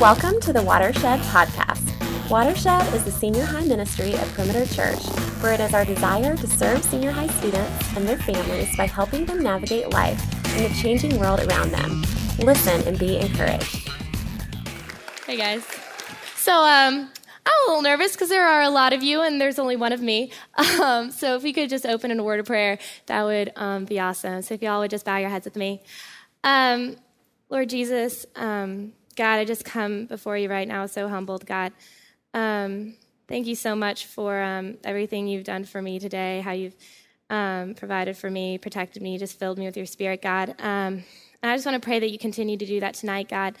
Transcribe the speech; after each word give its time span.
Welcome 0.00 0.40
to 0.40 0.54
the 0.54 0.62
Watershed 0.62 1.20
Podcast. 1.20 2.30
Watershed 2.30 2.94
is 2.94 3.04
the 3.04 3.10
senior 3.10 3.44
high 3.44 3.66
ministry 3.66 4.14
of 4.14 4.32
Perimeter 4.32 4.64
Church, 4.64 5.04
where 5.42 5.52
it 5.52 5.60
is 5.60 5.74
our 5.74 5.84
desire 5.84 6.34
to 6.38 6.46
serve 6.46 6.82
senior 6.82 7.10
high 7.10 7.26
students 7.26 7.94
and 7.94 8.08
their 8.08 8.16
families 8.16 8.74
by 8.78 8.86
helping 8.86 9.26
them 9.26 9.42
navigate 9.42 9.90
life 9.90 10.18
in 10.56 10.62
the 10.62 10.74
changing 10.80 11.18
world 11.18 11.40
around 11.40 11.70
them. 11.70 12.02
Listen 12.38 12.80
and 12.88 12.98
be 12.98 13.18
encouraged. 13.18 13.90
Hey 15.26 15.36
guys. 15.36 15.66
So 16.34 16.54
um, 16.54 17.10
I'm 17.44 17.68
a 17.68 17.68
little 17.68 17.82
nervous 17.82 18.12
because 18.12 18.30
there 18.30 18.48
are 18.48 18.62
a 18.62 18.70
lot 18.70 18.94
of 18.94 19.02
you 19.02 19.20
and 19.20 19.38
there's 19.38 19.58
only 19.58 19.76
one 19.76 19.92
of 19.92 20.00
me. 20.00 20.32
Um, 20.80 21.10
so 21.10 21.36
if 21.36 21.42
we 21.42 21.52
could 21.52 21.68
just 21.68 21.84
open 21.84 22.10
in 22.10 22.18
a 22.18 22.24
word 22.24 22.40
of 22.40 22.46
prayer, 22.46 22.78
that 23.04 23.22
would 23.24 23.52
um, 23.54 23.84
be 23.84 24.00
awesome. 24.00 24.40
So 24.40 24.54
if 24.54 24.62
y'all 24.62 24.80
would 24.80 24.90
just 24.90 25.04
bow 25.04 25.18
your 25.18 25.28
heads 25.28 25.44
with 25.44 25.56
me. 25.56 25.82
Um, 26.42 26.96
Lord 27.50 27.68
Jesus, 27.68 28.24
um, 28.34 28.94
God, 29.20 29.38
I 29.38 29.44
just 29.44 29.66
come 29.66 30.06
before 30.06 30.38
you 30.38 30.48
right 30.48 30.66
now 30.66 30.86
so 30.86 31.06
humbled, 31.06 31.44
God. 31.44 31.72
Um, 32.32 32.94
thank 33.28 33.46
you 33.46 33.54
so 33.54 33.76
much 33.76 34.06
for 34.06 34.40
um, 34.40 34.78
everything 34.82 35.28
you've 35.28 35.44
done 35.44 35.64
for 35.64 35.82
me 35.82 35.98
today, 35.98 36.40
how 36.40 36.52
you've 36.52 36.74
um, 37.28 37.74
provided 37.74 38.16
for 38.16 38.30
me, 38.30 38.56
protected 38.56 39.02
me, 39.02 39.18
just 39.18 39.38
filled 39.38 39.58
me 39.58 39.66
with 39.66 39.76
your 39.76 39.84
spirit, 39.84 40.22
God. 40.22 40.54
Um, 40.58 41.04
and 41.42 41.50
I 41.50 41.54
just 41.54 41.66
want 41.66 41.74
to 41.74 41.86
pray 41.86 41.98
that 41.98 42.08
you 42.08 42.18
continue 42.18 42.56
to 42.56 42.64
do 42.64 42.80
that 42.80 42.94
tonight, 42.94 43.28
God. 43.28 43.56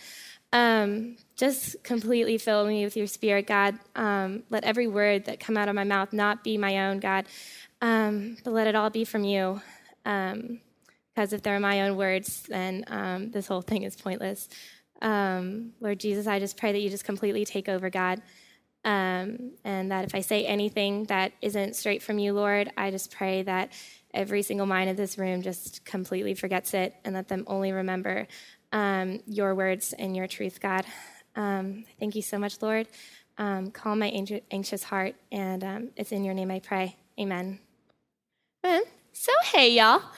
Um, 0.50 1.18
just 1.36 1.84
completely 1.84 2.38
fill 2.38 2.66
me 2.66 2.82
with 2.82 2.96
your 2.96 3.06
spirit, 3.06 3.46
God. 3.46 3.78
Um, 3.94 4.44
let 4.48 4.64
every 4.64 4.86
word 4.86 5.26
that 5.26 5.40
come 5.40 5.58
out 5.58 5.68
of 5.68 5.74
my 5.74 5.84
mouth 5.84 6.14
not 6.14 6.42
be 6.42 6.56
my 6.56 6.88
own, 6.88 7.00
God, 7.00 7.26
but 7.80 8.46
let 8.46 8.66
it 8.66 8.74
all 8.74 8.88
be 8.88 9.04
from 9.04 9.24
you. 9.24 9.60
because 10.04 11.34
if 11.34 11.42
they're 11.42 11.60
my 11.60 11.82
own 11.82 11.98
words, 11.98 12.44
then 12.48 13.30
this 13.30 13.46
whole 13.46 13.60
thing 13.60 13.82
is 13.82 13.94
pointless. 13.94 14.48
Um, 15.02 15.72
Lord 15.80 15.98
Jesus, 15.98 16.26
I 16.26 16.38
just 16.38 16.56
pray 16.56 16.72
that 16.72 16.80
you 16.80 16.90
just 16.90 17.04
completely 17.04 17.44
take 17.44 17.68
over, 17.68 17.90
God. 17.90 18.22
Um, 18.84 19.52
and 19.64 19.90
that 19.90 20.06
if 20.06 20.14
I 20.14 20.20
say 20.20 20.46
anything 20.46 21.04
that 21.04 21.32
isn't 21.42 21.76
straight 21.76 22.02
from 22.02 22.18
you, 22.18 22.32
Lord, 22.32 22.70
I 22.76 22.90
just 22.90 23.10
pray 23.10 23.42
that 23.42 23.72
every 24.14 24.42
single 24.42 24.66
mind 24.66 24.90
in 24.90 24.96
this 24.96 25.18
room 25.18 25.42
just 25.42 25.84
completely 25.84 26.34
forgets 26.34 26.72
it 26.74 26.94
and 27.04 27.14
let 27.14 27.28
them 27.28 27.44
only 27.46 27.72
remember 27.72 28.26
um, 28.72 29.20
your 29.26 29.54
words 29.54 29.92
and 29.92 30.16
your 30.16 30.26
truth, 30.26 30.60
God. 30.60 30.84
Um, 31.36 31.84
thank 31.98 32.14
you 32.14 32.22
so 32.22 32.38
much, 32.38 32.60
Lord. 32.62 32.88
Um, 33.38 33.70
calm 33.70 34.00
my 34.00 34.08
anxious 34.50 34.82
heart, 34.82 35.14
and 35.32 35.64
um, 35.64 35.88
it's 35.96 36.12
in 36.12 36.24
your 36.24 36.34
name 36.34 36.50
I 36.50 36.60
pray. 36.60 36.96
Amen. 37.18 37.58
Amen. 38.64 38.82
So, 39.12 39.32
hey, 39.44 39.72
y'all. 39.72 40.02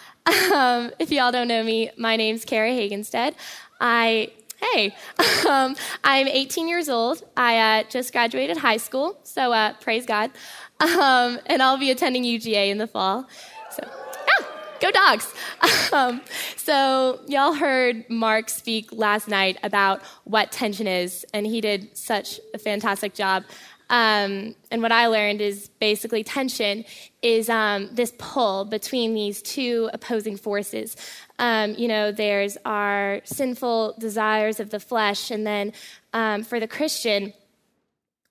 Um, 0.52 0.92
if 1.00 1.11
y'all 1.11 1.33
don't 1.33 1.48
know 1.48 1.64
me, 1.64 1.91
my 1.96 2.14
name's 2.14 2.44
Kara 2.44 2.70
Hagenstad. 2.70 3.34
I 3.80 4.30
Hey, 4.62 4.94
um, 5.48 5.74
I'm 6.05 6.28
18 6.28 6.68
years 6.68 6.88
old. 6.88 7.24
I 7.36 7.80
uh, 7.80 7.82
just 7.88 8.12
graduated 8.12 8.56
high 8.56 8.77
school, 8.77 9.18
so 9.24 9.52
uh, 9.52 9.72
praise 9.80 10.06
God. 10.06 10.30
Um, 10.78 11.41
and 11.46 11.60
I'll 11.60 11.78
be 11.78 11.91
attending 11.91 12.22
UGA 12.22 12.70
in 12.70 12.78
the 12.78 12.86
fall. 12.86 13.28
So, 13.70 13.83
ah, 13.84 14.46
go 14.80 14.90
dogs. 14.90 15.33
Um, 15.92 16.22
so, 16.56 17.20
y'all 17.28 17.52
heard 17.52 18.08
Mark 18.08 18.48
speak 18.48 18.88
last 18.92 19.28
night 19.28 19.58
about 19.62 20.00
what 20.24 20.50
tension 20.50 20.86
is, 20.86 21.27
and 21.34 21.44
he 21.44 21.60
did 21.60 21.94
such 21.94 22.40
a 22.55 22.58
fantastic 22.58 23.12
job. 23.12 23.44
Um, 23.93 24.55
and 24.71 24.81
what 24.81 24.91
I 24.91 25.09
learned 25.09 25.43
is 25.43 25.69
basically 25.79 26.25
tension 26.25 26.87
is 27.21 27.51
um, 27.51 27.91
this 27.93 28.11
pull 28.17 28.65
between 28.65 29.12
these 29.12 29.43
two 29.43 29.91
opposing 29.93 30.39
forces. 30.39 30.97
Um, 31.39 31.75
you 31.75 31.89
know, 31.89 32.11
there's 32.11 32.57
our 32.65 33.20
sinful 33.25 33.97
desires 33.98 34.61
of 34.61 34.70
the 34.70 34.81
flesh, 34.81 35.31
and 35.31 35.47
then 35.47 35.75
um, 36.15 36.43
for 36.43 36.59
the 36.59 36.67
Christian, 36.67 37.35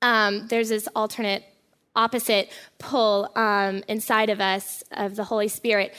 um, 0.01 0.47
there's 0.47 0.69
this 0.69 0.87
alternate 0.95 1.43
opposite 1.95 2.51
pull 2.79 3.31
um, 3.35 3.83
inside 3.87 4.31
of 4.31 4.41
us 4.41 4.83
of 4.93 5.15
the 5.15 5.25
Holy 5.25 5.47
Spirit 5.47 5.93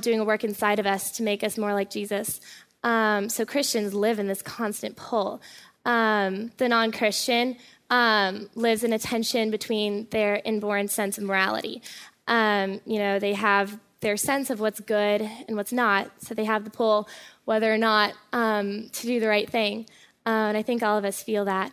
doing 0.00 0.20
a 0.20 0.24
work 0.24 0.44
inside 0.44 0.78
of 0.78 0.86
us 0.86 1.10
to 1.12 1.24
make 1.24 1.42
us 1.42 1.58
more 1.58 1.74
like 1.74 1.90
Jesus. 1.90 2.40
so 2.84 3.44
Christians 3.44 3.92
live 3.92 4.20
in 4.20 4.28
this 4.28 4.42
constant 4.42 4.94
pull. 4.94 5.42
the 5.84 6.50
non 6.60 6.92
Christian 6.92 7.56
um, 7.90 8.48
lives 8.54 8.84
in 8.84 8.92
a 8.92 8.98
tension 8.98 9.50
between 9.50 10.06
their 10.10 10.40
inborn 10.44 10.88
sense 10.88 11.18
of 11.18 11.24
morality. 11.24 11.82
Um, 12.28 12.80
you 12.86 12.98
know, 12.98 13.18
they 13.18 13.34
have 13.34 13.78
their 14.00 14.16
sense 14.16 14.48
of 14.48 14.60
what's 14.60 14.80
good 14.80 15.20
and 15.20 15.56
what's 15.56 15.72
not, 15.72 16.10
so 16.22 16.34
they 16.34 16.44
have 16.44 16.64
the 16.64 16.70
pull 16.70 17.08
whether 17.44 17.72
or 17.72 17.78
not 17.78 18.14
um, 18.32 18.88
to 18.90 19.06
do 19.06 19.18
the 19.18 19.26
right 19.26 19.50
thing. 19.50 19.86
Uh, 20.24 20.48
and 20.48 20.56
I 20.56 20.62
think 20.62 20.82
all 20.82 20.96
of 20.96 21.04
us 21.04 21.22
feel 21.22 21.44
that. 21.46 21.72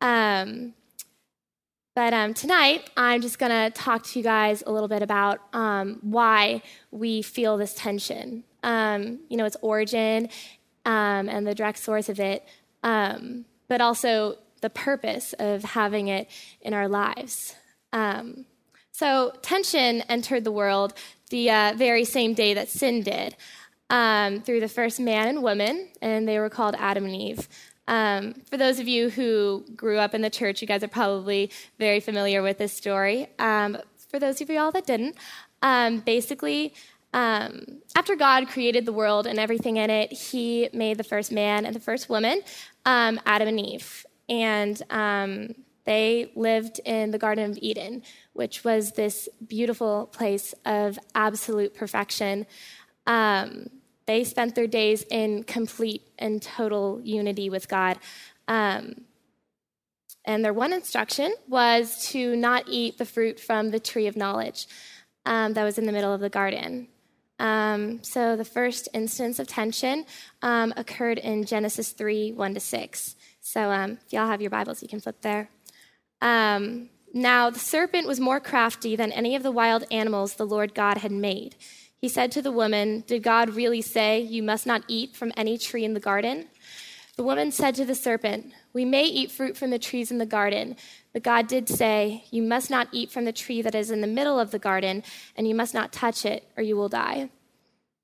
Um, 0.00 0.74
but 1.96 2.14
um, 2.14 2.32
tonight, 2.32 2.88
I'm 2.96 3.20
just 3.20 3.38
going 3.38 3.50
to 3.50 3.76
talk 3.76 4.04
to 4.04 4.18
you 4.18 4.22
guys 4.22 4.62
a 4.64 4.70
little 4.70 4.88
bit 4.88 5.02
about 5.02 5.40
um, 5.52 5.98
why 6.02 6.62
we 6.92 7.20
feel 7.22 7.56
this 7.56 7.74
tension. 7.74 8.44
You 8.62 9.18
know, 9.36 9.44
its 9.44 9.56
origin 9.60 10.28
and 10.84 11.46
the 11.46 11.54
direct 11.54 11.78
source 11.78 12.08
of 12.08 12.20
it, 12.20 12.46
but 12.82 13.80
also 13.80 14.36
the 14.60 14.70
purpose 14.70 15.34
of 15.38 15.62
having 15.64 16.08
it 16.08 16.28
in 16.60 16.74
our 16.74 16.88
lives. 16.88 17.54
Um, 17.92 18.46
so, 18.92 19.32
tension 19.42 20.02
entered 20.02 20.44
the 20.44 20.52
world 20.52 20.92
the 21.30 21.50
uh, 21.50 21.72
very 21.76 22.04
same 22.04 22.34
day 22.34 22.54
that 22.54 22.68
sin 22.68 23.02
did 23.02 23.36
um, 23.88 24.42
through 24.42 24.60
the 24.60 24.68
first 24.68 25.00
man 25.00 25.28
and 25.28 25.42
woman, 25.42 25.88
and 26.02 26.28
they 26.28 26.38
were 26.38 26.50
called 26.50 26.74
Adam 26.78 27.04
and 27.04 27.16
Eve. 27.16 27.48
Um, 27.88 28.34
for 28.50 28.56
those 28.56 28.78
of 28.78 28.86
you 28.86 29.10
who 29.10 29.64
grew 29.74 29.98
up 29.98 30.14
in 30.14 30.20
the 30.20 30.30
church, 30.30 30.60
you 30.60 30.68
guys 30.68 30.82
are 30.84 30.88
probably 30.88 31.50
very 31.78 32.00
familiar 32.00 32.42
with 32.42 32.58
this 32.58 32.72
story. 32.72 33.28
Um, 33.38 33.78
for 34.08 34.18
those 34.18 34.40
of 34.40 34.50
you 34.50 34.58
all 34.58 34.70
that 34.72 34.86
didn't, 34.86 35.16
um, 35.62 35.98
basically, 36.00 36.74
um, 37.12 37.80
after 37.96 38.14
God 38.14 38.48
created 38.48 38.86
the 38.86 38.92
world 38.92 39.26
and 39.26 39.38
everything 39.38 39.76
in 39.76 39.90
it, 39.90 40.12
He 40.12 40.68
made 40.72 40.98
the 40.98 41.04
first 41.04 41.32
man 41.32 41.66
and 41.66 41.74
the 41.74 41.80
first 41.80 42.08
woman, 42.08 42.42
um, 42.84 43.18
Adam 43.26 43.48
and 43.48 43.58
Eve 43.58 44.04
and 44.30 44.80
um, 44.90 45.54
they 45.84 46.30
lived 46.36 46.80
in 46.84 47.10
the 47.10 47.18
Garden 47.18 47.50
of 47.50 47.58
Eden, 47.60 48.02
which 48.32 48.64
was 48.64 48.92
this 48.92 49.28
beautiful 49.46 50.06
place 50.06 50.54
of 50.64 50.98
absolute 51.14 51.74
perfection. 51.74 52.46
Um, 53.06 53.68
they 54.06 54.24
spent 54.24 54.54
their 54.54 54.68
days 54.68 55.04
in 55.10 55.42
complete 55.42 56.08
and 56.18 56.40
total 56.40 57.00
unity 57.02 57.50
with 57.50 57.68
God. 57.68 57.98
Um, 58.46 59.02
and 60.24 60.44
their 60.44 60.52
one 60.52 60.72
instruction 60.72 61.34
was 61.48 62.08
to 62.10 62.36
not 62.36 62.64
eat 62.68 62.98
the 62.98 63.04
fruit 63.04 63.40
from 63.40 63.70
the 63.70 63.80
tree 63.80 64.06
of 64.06 64.16
knowledge 64.16 64.68
um, 65.26 65.54
that 65.54 65.64
was 65.64 65.78
in 65.78 65.86
the 65.86 65.92
middle 65.92 66.12
of 66.12 66.20
the 66.20 66.28
garden. 66.28 66.88
Um, 67.40 68.04
so 68.04 68.36
the 68.36 68.44
first 68.44 68.88
instance 68.92 69.38
of 69.38 69.48
tension 69.48 70.04
um, 70.42 70.74
occurred 70.76 71.18
in 71.18 71.46
Genesis 71.46 71.92
3 71.92 72.32
1 72.32 72.54
to 72.54 72.60
6. 72.60 73.16
So 73.50 73.72
um, 73.72 73.98
if 74.06 74.12
y'all 74.12 74.28
have 74.28 74.40
your 74.40 74.50
Bibles, 74.50 74.80
you 74.80 74.88
can 74.88 75.00
flip 75.00 75.22
there. 75.22 75.50
Um, 76.22 76.88
now, 77.12 77.50
the 77.50 77.58
serpent 77.58 78.06
was 78.06 78.20
more 78.20 78.38
crafty 78.38 78.94
than 78.94 79.10
any 79.10 79.34
of 79.34 79.42
the 79.42 79.50
wild 79.50 79.84
animals 79.90 80.34
the 80.34 80.46
Lord 80.46 80.72
God 80.72 80.98
had 80.98 81.10
made. 81.10 81.56
He 82.00 82.08
said 82.08 82.30
to 82.32 82.42
the 82.42 82.52
woman, 82.52 83.02
Did 83.08 83.24
God 83.24 83.50
really 83.50 83.82
say, 83.82 84.20
You 84.20 84.44
must 84.44 84.68
not 84.68 84.84
eat 84.86 85.16
from 85.16 85.32
any 85.36 85.58
tree 85.58 85.84
in 85.84 85.94
the 85.94 86.00
garden? 86.00 86.46
The 87.16 87.24
woman 87.24 87.50
said 87.50 87.74
to 87.74 87.84
the 87.84 87.96
serpent, 87.96 88.52
We 88.72 88.84
may 88.84 89.02
eat 89.02 89.32
fruit 89.32 89.56
from 89.56 89.70
the 89.70 89.80
trees 89.80 90.12
in 90.12 90.18
the 90.18 90.26
garden, 90.26 90.76
but 91.12 91.24
God 91.24 91.48
did 91.48 91.68
say, 91.68 92.22
You 92.30 92.44
must 92.44 92.70
not 92.70 92.86
eat 92.92 93.10
from 93.10 93.24
the 93.24 93.32
tree 93.32 93.62
that 93.62 93.74
is 93.74 93.90
in 93.90 94.00
the 94.00 94.06
middle 94.06 94.38
of 94.38 94.52
the 94.52 94.60
garden, 94.60 95.02
and 95.34 95.48
you 95.48 95.56
must 95.56 95.74
not 95.74 95.92
touch 95.92 96.24
it, 96.24 96.44
or 96.56 96.62
you 96.62 96.76
will 96.76 96.88
die. 96.88 97.30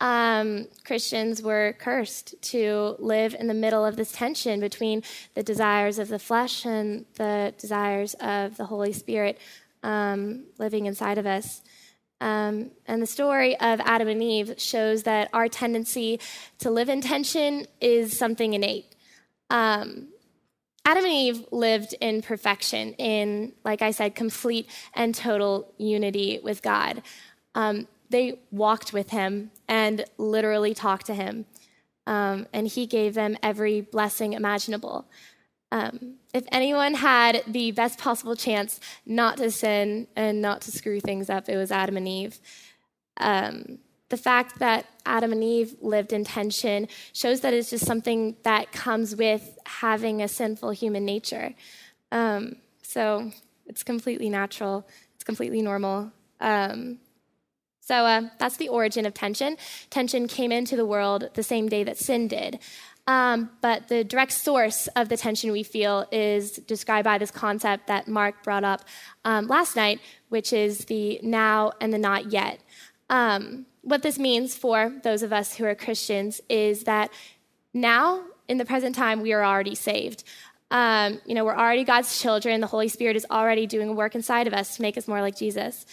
um, 0.00 0.66
Christians 0.84 1.42
were 1.42 1.74
cursed 1.78 2.34
to 2.50 2.96
live 2.98 3.34
in 3.38 3.46
the 3.46 3.54
middle 3.54 3.84
of 3.84 3.96
this 3.96 4.12
tension 4.12 4.60
between 4.60 5.02
the 5.34 5.42
desires 5.42 5.98
of 5.98 6.08
the 6.08 6.18
flesh 6.18 6.66
and 6.66 7.06
the 7.14 7.54
desires 7.58 8.14
of 8.14 8.56
the 8.56 8.66
Holy 8.66 8.92
Spirit 8.92 9.38
um, 9.82 10.44
living 10.58 10.86
inside 10.86 11.18
of 11.18 11.26
us. 11.26 11.62
Um, 12.20 12.70
and 12.86 13.00
the 13.00 13.06
story 13.06 13.58
of 13.60 13.80
Adam 13.80 14.08
and 14.08 14.22
Eve 14.22 14.54
shows 14.58 15.02
that 15.04 15.28
our 15.32 15.48
tendency 15.48 16.20
to 16.58 16.70
live 16.70 16.88
in 16.88 17.00
tension 17.00 17.66
is 17.80 18.18
something 18.18 18.54
innate. 18.54 18.94
Um, 19.50 20.08
Adam 20.84 21.04
and 21.04 21.12
Eve 21.12 21.44
lived 21.50 21.94
in 22.00 22.22
perfection, 22.22 22.92
in, 22.94 23.52
like 23.64 23.82
I 23.82 23.90
said, 23.90 24.14
complete 24.14 24.68
and 24.94 25.14
total 25.14 25.72
unity 25.78 26.38
with 26.42 26.62
God. 26.62 27.02
Um, 27.54 27.88
they 28.10 28.40
walked 28.50 28.92
with 28.92 29.10
him 29.10 29.50
and 29.68 30.04
literally 30.18 30.74
talked 30.74 31.06
to 31.06 31.14
him. 31.14 31.46
Um, 32.06 32.46
and 32.52 32.68
he 32.68 32.86
gave 32.86 33.14
them 33.14 33.36
every 33.42 33.80
blessing 33.80 34.32
imaginable. 34.32 35.06
Um, 35.72 36.14
if 36.32 36.44
anyone 36.52 36.94
had 36.94 37.42
the 37.46 37.72
best 37.72 37.98
possible 37.98 38.36
chance 38.36 38.78
not 39.04 39.38
to 39.38 39.50
sin 39.50 40.06
and 40.14 40.40
not 40.40 40.60
to 40.62 40.70
screw 40.70 41.00
things 41.00 41.28
up, 41.28 41.48
it 41.48 41.56
was 41.56 41.72
Adam 41.72 41.96
and 41.96 42.06
Eve. 42.06 42.38
Um, 43.16 43.78
the 44.08 44.16
fact 44.16 44.60
that 44.60 44.86
Adam 45.04 45.32
and 45.32 45.42
Eve 45.42 45.74
lived 45.80 46.12
in 46.12 46.22
tension 46.22 46.86
shows 47.12 47.40
that 47.40 47.52
it's 47.52 47.70
just 47.70 47.84
something 47.84 48.36
that 48.44 48.70
comes 48.70 49.16
with 49.16 49.58
having 49.66 50.22
a 50.22 50.28
sinful 50.28 50.70
human 50.70 51.04
nature. 51.04 51.54
Um, 52.12 52.56
so 52.82 53.32
it's 53.66 53.82
completely 53.82 54.28
natural, 54.28 54.86
it's 55.16 55.24
completely 55.24 55.60
normal. 55.60 56.12
Um, 56.40 57.00
so 57.86 57.94
uh, 58.04 58.22
that's 58.40 58.56
the 58.56 58.68
origin 58.68 59.06
of 59.06 59.14
tension. 59.14 59.56
Tension 59.90 60.26
came 60.26 60.50
into 60.50 60.74
the 60.74 60.84
world 60.84 61.30
the 61.34 61.42
same 61.44 61.68
day 61.68 61.84
that 61.84 61.96
sin 61.96 62.26
did. 62.26 62.58
Um, 63.06 63.50
but 63.60 63.86
the 63.86 64.02
direct 64.02 64.32
source 64.32 64.88
of 64.96 65.08
the 65.08 65.16
tension 65.16 65.52
we 65.52 65.62
feel 65.62 66.04
is 66.10 66.56
described 66.56 67.04
by 67.04 67.18
this 67.18 67.30
concept 67.30 67.86
that 67.86 68.08
Mark 68.08 68.42
brought 68.42 68.64
up 68.64 68.82
um, 69.24 69.46
last 69.46 69.76
night, 69.76 70.00
which 70.30 70.52
is 70.52 70.86
the 70.86 71.20
now 71.22 71.70
and 71.80 71.92
the 71.92 71.98
not 71.98 72.32
yet. 72.32 72.58
Um, 73.08 73.66
what 73.82 74.02
this 74.02 74.18
means 74.18 74.56
for 74.56 74.92
those 75.04 75.22
of 75.22 75.32
us 75.32 75.54
who 75.54 75.64
are 75.64 75.76
Christians 75.76 76.40
is 76.48 76.82
that 76.84 77.12
now, 77.72 78.20
in 78.48 78.58
the 78.58 78.64
present 78.64 78.96
time, 78.96 79.20
we 79.20 79.32
are 79.32 79.44
already 79.44 79.76
saved. 79.76 80.24
Um, 80.72 81.20
you 81.24 81.36
know, 81.36 81.44
we're 81.44 81.54
already 81.54 81.84
God's 81.84 82.20
children. 82.20 82.60
The 82.60 82.66
Holy 82.66 82.88
Spirit 82.88 83.14
is 83.14 83.26
already 83.30 83.68
doing 83.68 83.94
work 83.94 84.16
inside 84.16 84.48
of 84.48 84.54
us 84.54 84.74
to 84.74 84.82
make 84.82 84.98
us 84.98 85.06
more 85.06 85.20
like 85.20 85.36
Jesus. 85.36 85.86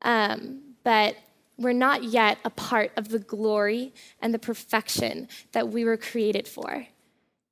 Um, 0.00 0.60
but 0.84 1.16
we're 1.56 1.72
not 1.72 2.04
yet 2.04 2.38
a 2.44 2.50
part 2.50 2.90
of 2.96 3.08
the 3.08 3.18
glory 3.18 3.92
and 4.20 4.34
the 4.34 4.38
perfection 4.38 5.28
that 5.52 5.68
we 5.68 5.84
were 5.84 5.96
created 5.96 6.48
for. 6.48 6.86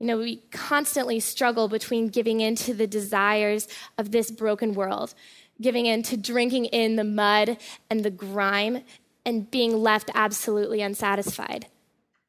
You 0.00 0.06
know, 0.08 0.18
we 0.18 0.42
constantly 0.50 1.20
struggle 1.20 1.68
between 1.68 2.08
giving 2.08 2.40
in 2.40 2.56
to 2.56 2.74
the 2.74 2.88
desires 2.88 3.68
of 3.96 4.10
this 4.10 4.32
broken 4.32 4.74
world, 4.74 5.14
giving 5.60 5.86
in 5.86 6.02
to 6.04 6.16
drinking 6.16 6.64
in 6.66 6.96
the 6.96 7.04
mud 7.04 7.58
and 7.88 8.04
the 8.04 8.10
grime, 8.10 8.82
and 9.24 9.48
being 9.48 9.76
left 9.76 10.10
absolutely 10.14 10.80
unsatisfied, 10.80 11.66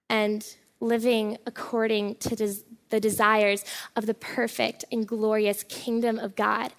and 0.07 0.55
living 0.79 1.39
according 1.47 2.15
to 2.17 2.35
des- 2.35 2.63
the 2.89 2.99
desires 2.99 3.65
of 3.95 4.05
the 4.05 4.13
perfect 4.13 4.85
and 4.91 5.07
glorious 5.07 5.63
kingdom 5.63 6.19
of 6.19 6.35
God, 6.35 6.71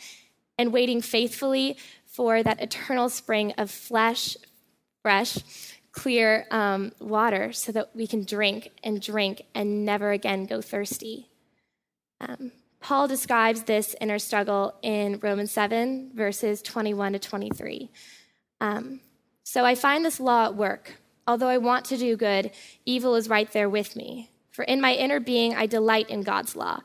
and 0.56 0.72
waiting 0.72 1.00
faithfully 1.00 1.76
for 2.06 2.44
that 2.44 2.60
eternal 2.60 3.08
spring 3.08 3.52
of 3.58 3.68
flesh, 3.68 4.36
fresh, 5.04 5.36
clear 5.92 6.46
um, 6.50 6.92
water 6.98 7.52
so 7.52 7.70
that 7.72 7.94
we 7.94 8.06
can 8.06 8.24
drink 8.24 8.70
and 8.82 9.02
drink 9.02 9.42
and 9.54 9.84
never 9.84 10.12
again 10.12 10.46
go 10.46 10.62
thirsty. 10.62 11.28
Um, 12.22 12.52
Paul 12.80 13.06
describes 13.06 13.64
this 13.64 13.94
inner 14.00 14.18
struggle 14.18 14.74
in 14.80 15.18
Romans 15.22 15.52
7, 15.52 16.12
verses 16.14 16.62
21 16.62 17.12
to 17.12 17.18
23. 17.18 17.90
Um, 18.62 19.00
so 19.42 19.66
I 19.66 19.74
find 19.74 20.06
this 20.06 20.18
law 20.18 20.46
at 20.46 20.56
work. 20.56 20.94
Although 21.26 21.48
I 21.48 21.58
want 21.58 21.84
to 21.86 21.98
do 21.98 22.16
good, 22.16 22.50
evil 22.86 23.14
is 23.14 23.28
right 23.28 23.50
there 23.52 23.68
with 23.68 23.96
me. 23.96 24.30
For 24.52 24.62
in 24.62 24.80
my 24.80 24.94
inner 24.94 25.20
being, 25.20 25.54
I 25.54 25.66
delight 25.66 26.08
in 26.08 26.22
God's 26.22 26.56
law. 26.56 26.80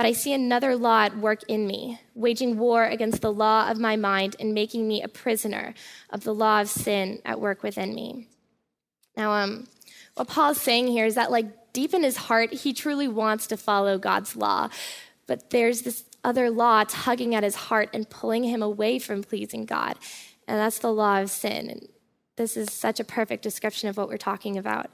But 0.00 0.06
I 0.06 0.12
see 0.12 0.32
another 0.32 0.76
law 0.76 1.02
at 1.02 1.18
work 1.18 1.42
in 1.46 1.66
me, 1.66 2.00
waging 2.14 2.56
war 2.56 2.86
against 2.86 3.20
the 3.20 3.30
law 3.30 3.68
of 3.68 3.78
my 3.78 3.96
mind 3.96 4.34
and 4.40 4.54
making 4.54 4.88
me 4.88 5.02
a 5.02 5.08
prisoner 5.08 5.74
of 6.08 6.24
the 6.24 6.32
law 6.32 6.62
of 6.62 6.70
sin 6.70 7.20
at 7.26 7.38
work 7.38 7.62
within 7.62 7.94
me. 7.94 8.26
Now, 9.14 9.32
um, 9.32 9.66
what 10.14 10.26
Paul's 10.26 10.58
saying 10.58 10.86
here 10.86 11.04
is 11.04 11.16
that, 11.16 11.30
like, 11.30 11.74
deep 11.74 11.92
in 11.92 12.02
his 12.02 12.16
heart, 12.16 12.50
he 12.50 12.72
truly 12.72 13.08
wants 13.08 13.46
to 13.48 13.58
follow 13.58 13.98
God's 13.98 14.36
law. 14.36 14.70
But 15.26 15.50
there's 15.50 15.82
this 15.82 16.04
other 16.24 16.48
law 16.48 16.84
tugging 16.88 17.34
at 17.34 17.42
his 17.42 17.56
heart 17.56 17.90
and 17.92 18.08
pulling 18.08 18.44
him 18.44 18.62
away 18.62 18.98
from 18.98 19.22
pleasing 19.22 19.66
God. 19.66 19.98
And 20.48 20.58
that's 20.58 20.78
the 20.78 20.90
law 20.90 21.20
of 21.20 21.28
sin. 21.28 21.68
And 21.68 21.88
this 22.36 22.56
is 22.56 22.72
such 22.72 23.00
a 23.00 23.04
perfect 23.04 23.42
description 23.42 23.90
of 23.90 23.98
what 23.98 24.08
we're 24.08 24.16
talking 24.16 24.56
about. 24.56 24.90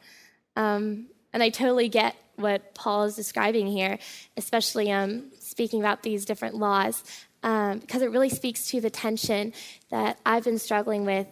Um, 0.57 1.11
and 1.37 1.43
I 1.43 1.51
totally 1.51 1.91
get 1.91 2.17
what 2.37 2.75
Paul 2.75 3.05
is 3.05 3.15
describing 3.15 3.67
here, 3.67 3.99
especially 4.39 4.91
um, 4.91 5.31
speaking 5.39 5.81
about 5.81 6.03
these 6.03 6.25
different 6.25 6.55
laws, 6.55 7.05
um, 7.43 7.81
because 7.81 8.01
it 8.01 8.11
really 8.11 8.31
speaks 8.31 8.71
to 8.71 8.81
the 8.81 8.89
tension 8.89 9.53
that 9.91 10.19
I've 10.25 10.45
been 10.45 10.59
struggling 10.59 11.05
with 11.05 11.27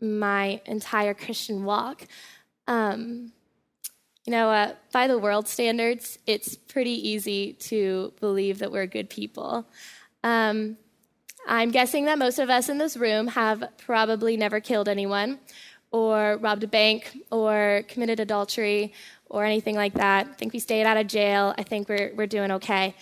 my 0.00 0.60
entire 0.66 1.14
Christian 1.14 1.64
walk. 1.64 2.04
Um, 2.66 3.30
you 4.24 4.32
know, 4.32 4.50
uh, 4.50 4.72
by 4.92 5.06
the 5.06 5.20
world 5.20 5.46
standards, 5.46 6.18
it's 6.26 6.56
pretty 6.56 7.08
easy 7.10 7.52
to 7.52 8.12
believe 8.18 8.58
that 8.58 8.72
we're 8.72 8.86
good 8.86 9.08
people. 9.08 9.68
Um, 10.24 10.78
I'm 11.46 11.70
guessing 11.70 12.06
that 12.06 12.18
most 12.18 12.40
of 12.40 12.50
us 12.50 12.68
in 12.68 12.78
this 12.78 12.96
room 12.96 13.28
have 13.28 13.62
probably 13.78 14.36
never 14.36 14.58
killed 14.58 14.88
anyone, 14.88 15.38
or 15.94 16.38
robbed 16.38 16.64
a 16.64 16.66
bank, 16.66 17.16
or 17.30 17.84
committed 17.86 18.18
adultery, 18.18 18.92
or 19.26 19.44
anything 19.44 19.76
like 19.76 19.94
that. 19.94 20.26
I 20.26 20.32
think 20.32 20.52
we 20.52 20.58
stayed 20.58 20.86
out 20.86 20.96
of 20.96 21.06
jail. 21.06 21.54
I 21.56 21.62
think 21.62 21.88
we're, 21.88 22.12
we're 22.16 22.26
doing 22.26 22.50
okay. 22.50 22.96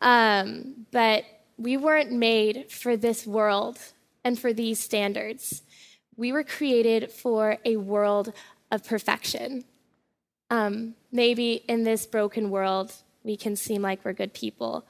Um, 0.00 0.86
but 0.90 1.24
we 1.56 1.76
weren't 1.76 2.10
made 2.10 2.68
for 2.68 2.96
this 2.96 3.24
world 3.24 3.78
and 4.24 4.36
for 4.36 4.52
these 4.52 4.80
standards. 4.80 5.62
We 6.16 6.32
were 6.32 6.42
created 6.42 7.12
for 7.12 7.58
a 7.64 7.76
world 7.76 8.32
of 8.72 8.84
perfection. 8.84 9.62
Um, 10.50 10.96
maybe 11.12 11.62
in 11.68 11.84
this 11.84 12.06
broken 12.06 12.50
world, 12.50 12.92
we 13.22 13.36
can 13.36 13.54
seem 13.54 13.82
like 13.82 14.04
we're 14.04 14.14
good 14.14 14.34
people. 14.34 14.84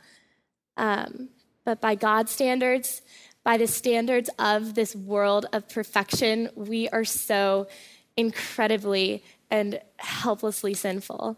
Um, 0.78 1.28
but 1.66 1.82
by 1.82 1.96
God's 1.96 2.32
standards, 2.32 3.02
by 3.44 3.56
the 3.56 3.66
standards 3.66 4.30
of 4.38 4.74
this 4.74 4.94
world 4.94 5.46
of 5.52 5.68
perfection, 5.68 6.48
we 6.54 6.88
are 6.90 7.04
so 7.04 7.66
incredibly 8.16 9.24
and 9.50 9.80
helplessly 9.96 10.74
sinful. 10.74 11.36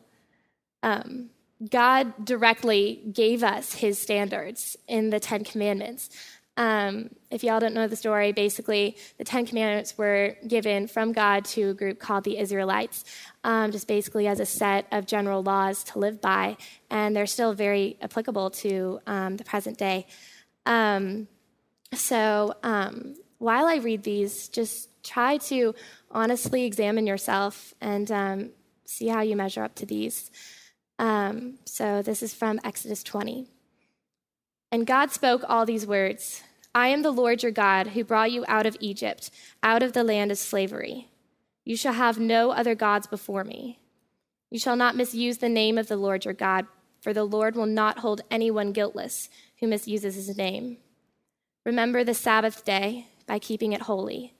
Um, 0.83 1.31
God 1.71 2.25
directly 2.25 3.01
gave 3.13 3.43
us 3.43 3.75
his 3.75 3.99
standards 3.99 4.77
in 4.87 5.11
the 5.11 5.21
Ten 5.21 5.45
Commandments. 5.45 6.11
Um, 6.57 7.11
if 7.31 7.43
y'all 7.43 7.59
don't 7.59 7.75
know 7.75 7.89
the 7.89 7.97
story, 7.97 8.33
basically, 8.33 8.97
the 9.19 9.25
Ten 9.25 9.47
Commandments 9.47 9.97
were 9.99 10.37
given 10.47 10.87
from 10.87 11.13
God 11.13 11.45
to 11.47 11.71
a 11.71 11.75
group 11.75 11.99
called 11.99 12.25
the 12.25 12.39
Israelites, 12.39 13.05
um, 13.43 13.73
just 13.73 13.89
basically 13.89 14.29
as 14.29 14.41
a 14.41 14.47
set 14.47 14.87
of 14.93 15.07
general 15.07 15.43
laws 15.43 15.83
to 15.85 15.99
live 15.99 16.21
by, 16.21 16.57
and 16.91 17.17
they're 17.17 17.27
still 17.27 17.55
very 17.55 17.97
applicable 18.03 18.51
to 18.51 19.01
um, 19.07 19.37
the 19.37 19.45
present 19.45 19.79
day. 19.79 20.07
Um, 20.67 21.29
so, 21.93 22.55
um, 22.63 23.17
while 23.39 23.67
I 23.67 23.77
read 23.77 24.03
these, 24.03 24.49
just 24.49 24.89
try 25.03 25.37
to 25.37 25.75
honestly 26.11 26.65
examine 26.65 27.07
yourself 27.07 27.75
and 27.81 28.11
um, 28.11 28.51
see 28.87 29.09
how 29.09 29.21
you 29.21 29.37
measure 29.37 29.63
up 29.63 29.75
to 29.77 29.87
these. 29.87 30.31
Um, 30.99 31.59
so 31.65 32.03
this 32.03 32.23
is 32.23 32.33
from 32.33 32.61
Exodus 32.65 33.03
20. 33.03 33.47
And 34.73 34.87
God 34.87 35.11
spoke 35.11 35.45
all 35.47 35.67
these 35.67 35.87
words 35.87 36.43
I 36.75 36.89
am 36.89 37.03
the 37.03 37.13
Lord 37.13 37.43
your 37.43 37.53
God 37.53 37.89
who 37.89 38.03
brought 38.03 38.33
you 38.33 38.45
out 38.49 38.67
of 38.67 38.77
Egypt, 38.81 39.31
out 39.63 39.83
of 39.83 39.93
the 39.93 40.03
land 40.03 40.33
of 40.33 40.39
slavery. 40.39 41.09
You 41.65 41.77
shall 41.77 41.93
have 41.93 42.19
no 42.19 42.51
other 42.51 42.75
gods 42.75 43.07
before 43.07 43.45
me. 43.45 43.79
You 44.51 44.59
shall 44.59 44.77
not 44.77 44.97
misuse 44.97 45.39
the 45.39 45.49
name 45.49 45.79
of 45.79 45.89
the 45.89 45.97
Lord 45.97 46.25
your 46.25 46.35
God, 46.35 46.67
for 47.01 47.13
the 47.13 47.25
Lord 47.25 47.55
will 47.55 47.67
not 47.67 48.01
hold 48.01 48.23
anyone 48.31 48.73
guiltless 48.73 49.29
who 49.61 49.69
misuses 49.69 50.15
his 50.15 50.37
name. 50.37 50.79
Remember 51.65 52.05
the 52.05 52.15
Sabbath 52.15 52.65
day 52.65 53.07
by 53.27 53.39
keeping 53.39 53.73
it 53.73 53.83
holy. 53.83 54.35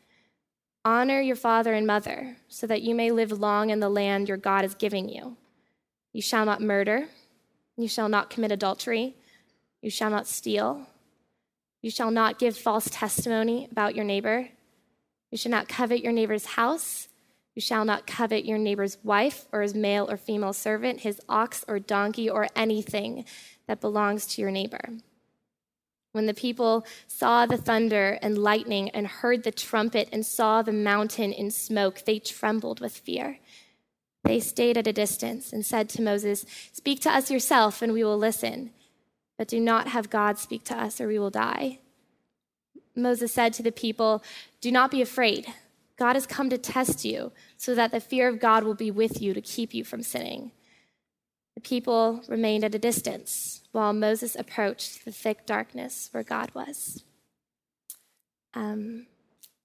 Honor 0.85 1.21
your 1.21 1.37
father 1.37 1.73
and 1.73 1.87
mother, 1.87 2.37
so 2.49 2.67
that 2.67 2.83
you 2.83 2.95
may 2.95 3.11
live 3.11 3.33
long 3.33 3.71
in 3.71 3.81
the 3.81 3.89
land 3.89 4.29
your 4.29 4.37
God 4.37 4.65
is 4.65 4.75
giving 4.75 5.09
you. 5.09 5.39
You 6.13 6.21
shall 6.21 6.45
not 6.45 6.61
murder. 6.61 7.09
You 7.77 7.89
shall 7.89 8.11
not 8.11 8.29
commit 8.29 8.53
adultery. 8.53 9.17
You 9.81 9.91
shall 9.91 10.11
not 10.11 10.27
steal. 10.27 10.87
You 11.81 11.91
shall 11.91 12.11
not 12.11 12.39
give 12.39 12.57
false 12.57 12.89
testimony 12.91 13.69
about 13.71 13.95
your 13.95 14.05
neighbor. 14.05 14.49
You 15.31 15.39
shall 15.39 15.51
not 15.51 15.69
covet 15.69 16.03
your 16.03 16.13
neighbor's 16.13 16.45
house. 16.45 17.09
You 17.55 17.63
shall 17.63 17.85
not 17.85 18.07
covet 18.07 18.45
your 18.45 18.59
neighbor's 18.59 18.99
wife 19.03 19.47
or 19.51 19.63
his 19.63 19.75
male 19.75 20.11
or 20.11 20.17
female 20.17 20.53
servant, 20.53 21.01
his 21.01 21.21
ox 21.29 21.65
or 21.67 21.79
donkey, 21.79 22.29
or 22.29 22.49
anything 22.55 23.25
that 23.67 23.81
belongs 23.81 24.27
to 24.27 24.43
your 24.43 24.51
neighbor. 24.51 24.91
When 26.15 26.27
the 26.27 26.33
people 26.33 26.87
saw 27.09 27.45
the 27.45 27.57
thunder 27.57 28.21
and 28.23 28.39
lightning 28.39 28.89
and 28.91 29.05
heard 29.05 29.43
the 29.43 29.51
trumpet 29.51 30.09
and 30.13 30.25
saw 30.25 30.63
the 30.63 30.71
mountain 30.73 31.33
in 31.33 31.51
smoke, 31.51 32.05
they 32.05 32.21
trembled 32.21 32.79
with 32.79 32.97
fear. 32.97 33.41
They 34.23 34.39
stayed 34.39 34.77
at 34.77 34.87
a 34.87 34.93
distance 34.93 35.53
and 35.53 35.67
said 35.67 35.89
to 35.89 36.03
Moses, 36.03 36.47
Speak 36.73 37.01
to 37.01 37.11
us 37.11 37.33
yourself, 37.33 37.83
and 37.83 37.93
we 37.93 38.05
will 38.05 38.17
listen. 38.17 38.71
but 39.37 39.49
do 39.49 39.59
not 39.59 39.89
have 39.89 40.09
God 40.09 40.39
speak 40.39 40.63
to 40.67 40.81
us, 40.81 41.01
or 41.01 41.09
we 41.09 41.19
will 41.19 41.31
die. 41.31 41.81
Moses 42.95 43.33
said 43.33 43.53
to 43.55 43.65
the 43.65 43.73
people, 43.73 44.23
Do 44.61 44.71
not 44.71 44.93
be 44.93 45.03
afraid. 45.03 45.53
God 45.97 46.15
has 46.15 46.29
come 46.29 46.49
to 46.49 46.59
test 46.59 47.05
you, 47.05 47.33
so 47.57 47.75
that 47.75 47.91
the 47.91 47.99
fear 47.99 48.29
of 48.29 48.39
God 48.39 48.63
will 48.63 48.77
be 48.77 48.93
with 48.93 49.21
you 49.21 49.35
to 49.35 49.41
keep 49.41 49.75
you 49.75 49.83
from 49.83 50.05
sinning. 50.05 50.53
The 51.55 51.61
people 51.61 52.23
remained 52.29 52.65
at 52.65 52.75
a 52.75 52.79
distance 52.79 53.63
while 53.73 53.93
Moses 53.93 54.35
approached 54.37 55.05
the 55.05 55.13
thick 55.13 55.47
darkness 55.47 56.09
where 56.13 56.23
God 56.23 56.53
was. 56.55 57.05
Um, 58.55 59.07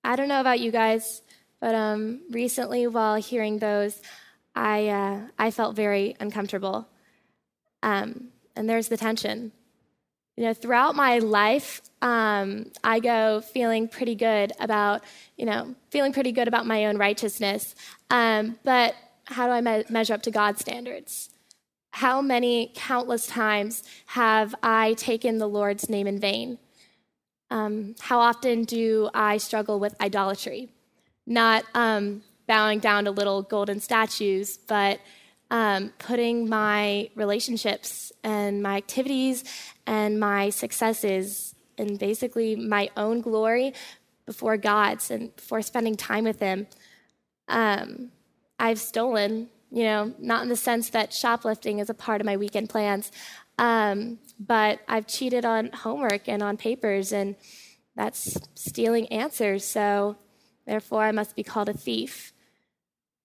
I 0.04 0.16
don't 0.16 0.28
know 0.28 0.42
about 0.42 0.60
you 0.60 0.72
guys, 0.72 1.22
but 1.60 1.76
um, 1.76 2.22
recently, 2.32 2.88
while 2.88 3.16
hearing 3.16 3.60
those, 3.60 4.02
I, 4.56 4.88
uh, 4.88 5.20
I 5.38 5.52
felt 5.52 5.76
very 5.76 6.16
uncomfortable. 6.20 6.88
Um, 7.84 8.30
and 8.56 8.70
there's 8.70 8.88
the 8.88 8.98
tension. 8.98 9.52
You 10.38 10.46
know, 10.46 10.54
throughout 10.54 10.96
my 10.96 11.20
life, 11.20 11.82
um, 12.02 12.72
I 12.84 13.00
go 13.00 13.42
feeling 13.42 13.88
pretty 13.88 14.16
good 14.16 14.54
about, 14.60 15.04
you 15.38 15.46
know, 15.46 15.76
feeling 15.90 16.14
pretty 16.14 16.32
good 16.32 16.48
about 16.48 16.66
my 16.66 16.86
own 16.86 16.98
righteousness. 16.98 17.76
Um, 18.10 18.58
but 18.64 18.96
how 19.26 19.48
do 19.48 19.52
I 19.52 19.62
me- 19.62 19.84
measure 19.90 20.14
up 20.14 20.22
to 20.24 20.32
God's 20.32 20.62
standards? 20.62 21.30
How 21.92 22.22
many 22.22 22.72
countless 22.76 23.28
times 23.28 23.84
have 24.08 24.56
I 24.62 24.94
taken 24.94 25.38
the 25.38 25.48
Lord's 25.48 25.90
name 25.90 26.08
in 26.08 26.20
vain? 26.20 26.60
Um, 27.52 27.96
how 28.00 28.20
often 28.20 28.64
do 28.64 29.10
I 29.14 29.38
struggle 29.38 29.80
with 29.80 30.00
idolatry? 30.00 30.70
Not 31.26 31.66
um, 31.74 32.22
bowing 32.48 32.80
down 32.80 33.06
to 33.06 33.12
little 33.12 33.42
golden 33.42 33.80
statues, 33.80 34.58
but 34.58 35.00
um, 35.52 35.94
putting 35.98 36.48
my 36.48 37.10
relationships 37.16 38.12
and 38.24 38.62
my 38.62 38.78
activities 38.78 39.44
and 39.88 40.20
my 40.20 40.50
successes 40.52 41.56
and 41.78 41.98
basically 41.98 42.56
my 42.56 42.90
own 42.96 43.22
glory 43.22 43.74
before 44.26 44.58
God's 44.58 45.10
and 45.10 45.36
before 45.36 45.62
spending 45.62 45.96
time 45.96 46.24
with 46.24 46.40
Him. 46.40 46.68
Um, 47.48 48.12
I've 48.60 48.80
stolen, 48.80 49.50
you 49.72 49.84
know, 49.84 50.14
not 50.20 50.44
in 50.44 50.50
the 50.50 50.56
sense 50.56 50.90
that 50.90 51.14
shoplifting 51.14 51.80
is 51.80 51.90
a 51.90 51.94
part 51.94 52.22
of 52.22 52.26
my 52.26 52.38
weekend 52.38 52.70
plans, 52.70 53.12
um, 53.58 54.20
but 54.40 54.80
I've 54.88 55.08
cheated 55.08 55.46
on 55.46 55.72
homework 55.72 56.28
and 56.28 56.42
on 56.42 56.58
papers, 56.58 57.12
and 57.12 57.36
that's 57.96 58.38
stealing 58.56 59.08
answers. 59.08 59.66
So, 59.66 60.16
therefore, 60.66 61.04
I 61.04 61.12
must 61.12 61.36
be 61.36 61.44
called 61.44 61.70
a 61.70 61.74
thief. 61.74 62.34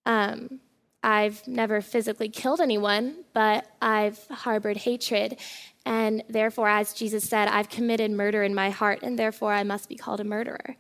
Um, 0.05 0.61
I've 1.03 1.47
never 1.47 1.81
physically 1.81 2.31
killed 2.31 2.61
anyone, 2.61 3.25
but 3.33 3.67
I've 3.81 4.19
harbored 4.29 4.79
hatred. 4.79 5.39
And 5.87 6.25
therefore, 6.29 6.69
as 6.69 6.95
Jesus 6.95 7.25
said, 7.25 7.47
I've 7.47 7.69
committed 7.69 8.11
murder 8.11 8.43
in 8.43 8.55
my 8.55 8.71
heart, 8.71 9.01
and 9.03 9.19
therefore 9.19 9.53
I 9.53 9.65
must 9.65 9.89
be 9.89 9.97
called 9.97 10.21
a 10.21 10.25
murderer. 10.25 10.77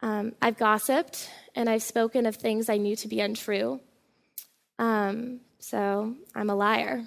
Um, 0.00 0.32
I've 0.40 0.56
gossiped 0.56 1.28
and 1.54 1.68
I've 1.68 1.82
spoken 1.82 2.24
of 2.24 2.36
things 2.36 2.68
I 2.68 2.76
knew 2.76 2.96
to 2.96 3.08
be 3.08 3.20
untrue. 3.20 3.80
Um, 4.78 5.40
so 5.58 6.14
I'm 6.34 6.50
a 6.50 6.54
liar. 6.54 7.04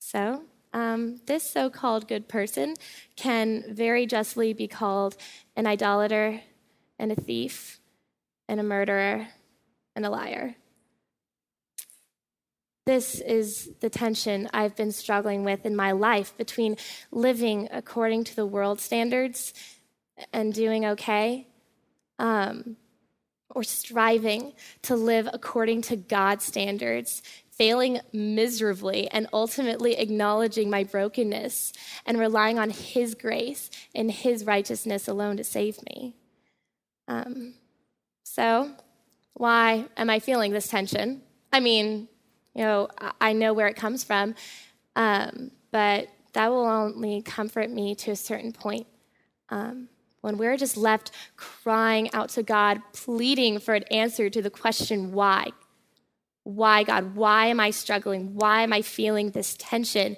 So, 0.00 0.42
um, 0.72 1.20
this 1.26 1.48
so 1.48 1.70
called 1.70 2.08
good 2.08 2.28
person 2.28 2.74
can 3.16 3.64
very 3.68 4.06
justly 4.06 4.52
be 4.52 4.66
called 4.66 5.16
an 5.56 5.66
idolater 5.66 6.40
and 6.98 7.12
a 7.12 7.14
thief 7.14 7.78
and 8.48 8.58
a 8.58 8.64
murderer 8.64 9.28
and 9.94 10.04
a 10.04 10.10
liar. 10.10 10.56
This 12.86 13.20
is 13.20 13.70
the 13.80 13.88
tension 13.88 14.50
I've 14.52 14.76
been 14.76 14.92
struggling 14.92 15.42
with 15.42 15.64
in 15.64 15.74
my 15.74 15.92
life 15.92 16.36
between 16.36 16.76
living 17.10 17.68
according 17.72 18.24
to 18.24 18.36
the 18.36 18.44
world 18.44 18.78
standards 18.78 19.54
and 20.32 20.52
doing 20.52 20.84
okay, 20.84 21.46
um, 22.18 22.76
or 23.54 23.62
striving 23.62 24.52
to 24.82 24.96
live 24.96 25.28
according 25.32 25.82
to 25.82 25.96
God's 25.96 26.44
standards, 26.44 27.22
failing 27.50 28.00
miserably, 28.12 29.08
and 29.10 29.28
ultimately 29.32 29.96
acknowledging 29.96 30.68
my 30.68 30.84
brokenness 30.84 31.72
and 32.04 32.18
relying 32.18 32.58
on 32.58 32.70
His 32.70 33.14
grace 33.14 33.70
and 33.94 34.10
His 34.10 34.44
righteousness 34.44 35.08
alone 35.08 35.36
to 35.36 35.44
save 35.44 35.78
me. 35.84 36.16
Um, 37.06 37.54
so, 38.24 38.70
why 39.34 39.86
am 39.96 40.10
I 40.10 40.18
feeling 40.18 40.52
this 40.52 40.68
tension? 40.68 41.22
I 41.52 41.60
mean, 41.60 42.08
you 42.54 42.62
know, 42.62 42.88
I 43.20 43.32
know 43.32 43.52
where 43.52 43.68
it 43.68 43.76
comes 43.76 44.04
from, 44.04 44.34
um, 44.96 45.50
but 45.70 46.08
that 46.32 46.50
will 46.50 46.66
only 46.66 47.22
comfort 47.22 47.70
me 47.70 47.94
to 47.96 48.10
a 48.12 48.16
certain 48.16 48.52
point. 48.52 48.86
Um, 49.48 49.88
when 50.24 50.38
we're 50.38 50.56
just 50.56 50.78
left 50.78 51.10
crying 51.36 52.10
out 52.14 52.30
to 52.30 52.42
God, 52.42 52.80
pleading 52.94 53.58
for 53.58 53.74
an 53.74 53.82
answer 53.90 54.30
to 54.30 54.40
the 54.40 54.48
question, 54.48 55.12
why? 55.12 55.50
Why, 56.44 56.82
God? 56.82 57.14
Why 57.14 57.48
am 57.48 57.60
I 57.60 57.70
struggling? 57.70 58.34
Why 58.34 58.62
am 58.62 58.72
I 58.72 58.80
feeling 58.80 59.32
this 59.32 59.54
tension? 59.58 60.16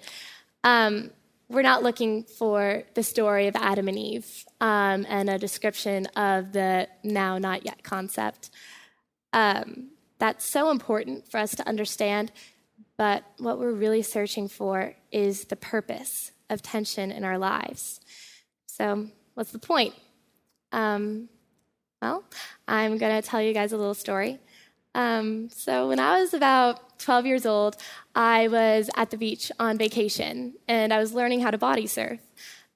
Um, 0.62 1.10
we're 1.48 1.62
not 1.62 1.82
looking 1.82 2.22
for 2.22 2.84
the 2.94 3.02
story 3.02 3.48
of 3.48 3.56
Adam 3.56 3.88
and 3.88 3.98
Eve 3.98 4.44
um, 4.60 5.04
and 5.08 5.28
a 5.28 5.38
description 5.38 6.06
of 6.14 6.52
the 6.52 6.88
now, 7.02 7.38
not 7.38 7.64
yet 7.64 7.82
concept. 7.82 8.50
Um, 9.32 9.88
that's 10.18 10.44
so 10.44 10.70
important 10.70 11.28
for 11.28 11.38
us 11.38 11.56
to 11.56 11.68
understand. 11.68 12.30
But 12.96 13.24
what 13.38 13.58
we're 13.58 13.72
really 13.72 14.02
searching 14.02 14.46
for 14.46 14.94
is 15.10 15.46
the 15.46 15.56
purpose 15.56 16.30
of 16.48 16.62
tension 16.62 17.10
in 17.10 17.24
our 17.24 17.38
lives. 17.38 18.00
So, 18.66 19.08
what's 19.36 19.52
the 19.52 19.58
point? 19.58 19.94
Um, 20.72 21.28
well, 22.00 22.24
I'm 22.66 22.98
going 22.98 23.22
to 23.22 23.26
tell 23.26 23.40
you 23.40 23.52
guys 23.52 23.72
a 23.72 23.76
little 23.76 23.94
story. 23.94 24.40
Um, 24.94 25.50
so, 25.50 25.88
when 25.88 26.00
I 26.00 26.20
was 26.20 26.32
about 26.32 26.98
12 26.98 27.26
years 27.26 27.46
old, 27.46 27.76
I 28.14 28.48
was 28.48 28.88
at 28.96 29.10
the 29.10 29.18
beach 29.18 29.52
on 29.60 29.76
vacation 29.76 30.54
and 30.66 30.92
I 30.92 30.98
was 30.98 31.12
learning 31.12 31.40
how 31.40 31.50
to 31.50 31.58
body 31.58 31.86
surf. 31.86 32.18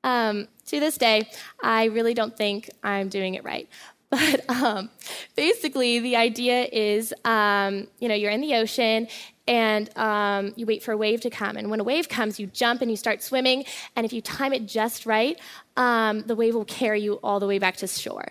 Um, 0.05 0.49
to 0.67 0.81
this 0.81 0.99
day, 0.99 1.31
I 1.62 1.87
really 1.87 2.12
don't 2.12 2.37
think 2.37 2.69
I'm 2.83 3.09
doing 3.09 3.35
it 3.35 3.43
right. 3.45 3.69
But 4.11 4.50
um, 4.50 4.90
basically, 5.37 6.00
the 6.00 6.17
idea 6.17 6.64
is, 6.64 7.14
um, 7.25 7.87
you 8.00 8.09
know, 8.09 8.14
you're 8.17 8.33
in 8.33 8.40
the 8.40 8.57
ocean 8.57 9.07
and 9.50 9.90
um, 9.99 10.52
you 10.54 10.64
wait 10.64 10.80
for 10.80 10.92
a 10.92 10.97
wave 10.97 11.21
to 11.23 11.28
come. 11.28 11.57
And 11.57 11.71
when 11.71 11.80
a 11.80 11.85
wave 11.85 12.09
comes, 12.09 12.38
you 12.38 12.47
jump 12.47 12.83
and 12.83 12.90
you 12.90 12.97
start 12.97 13.21
swimming. 13.21 13.64
And 13.97 14.07
if 14.07 14.12
you 14.12 14.23
time 14.23 14.52
it 14.52 14.64
just 14.64 15.07
right, 15.07 15.38
um, 15.76 16.21
the 16.21 16.37
wave 16.37 16.54
will 16.54 16.64
carry 16.64 17.02
you 17.02 17.14
all 17.14 17.40
the 17.40 17.49
way 17.49 17.59
back 17.59 17.76
to 17.78 17.88
shore. 17.88 18.28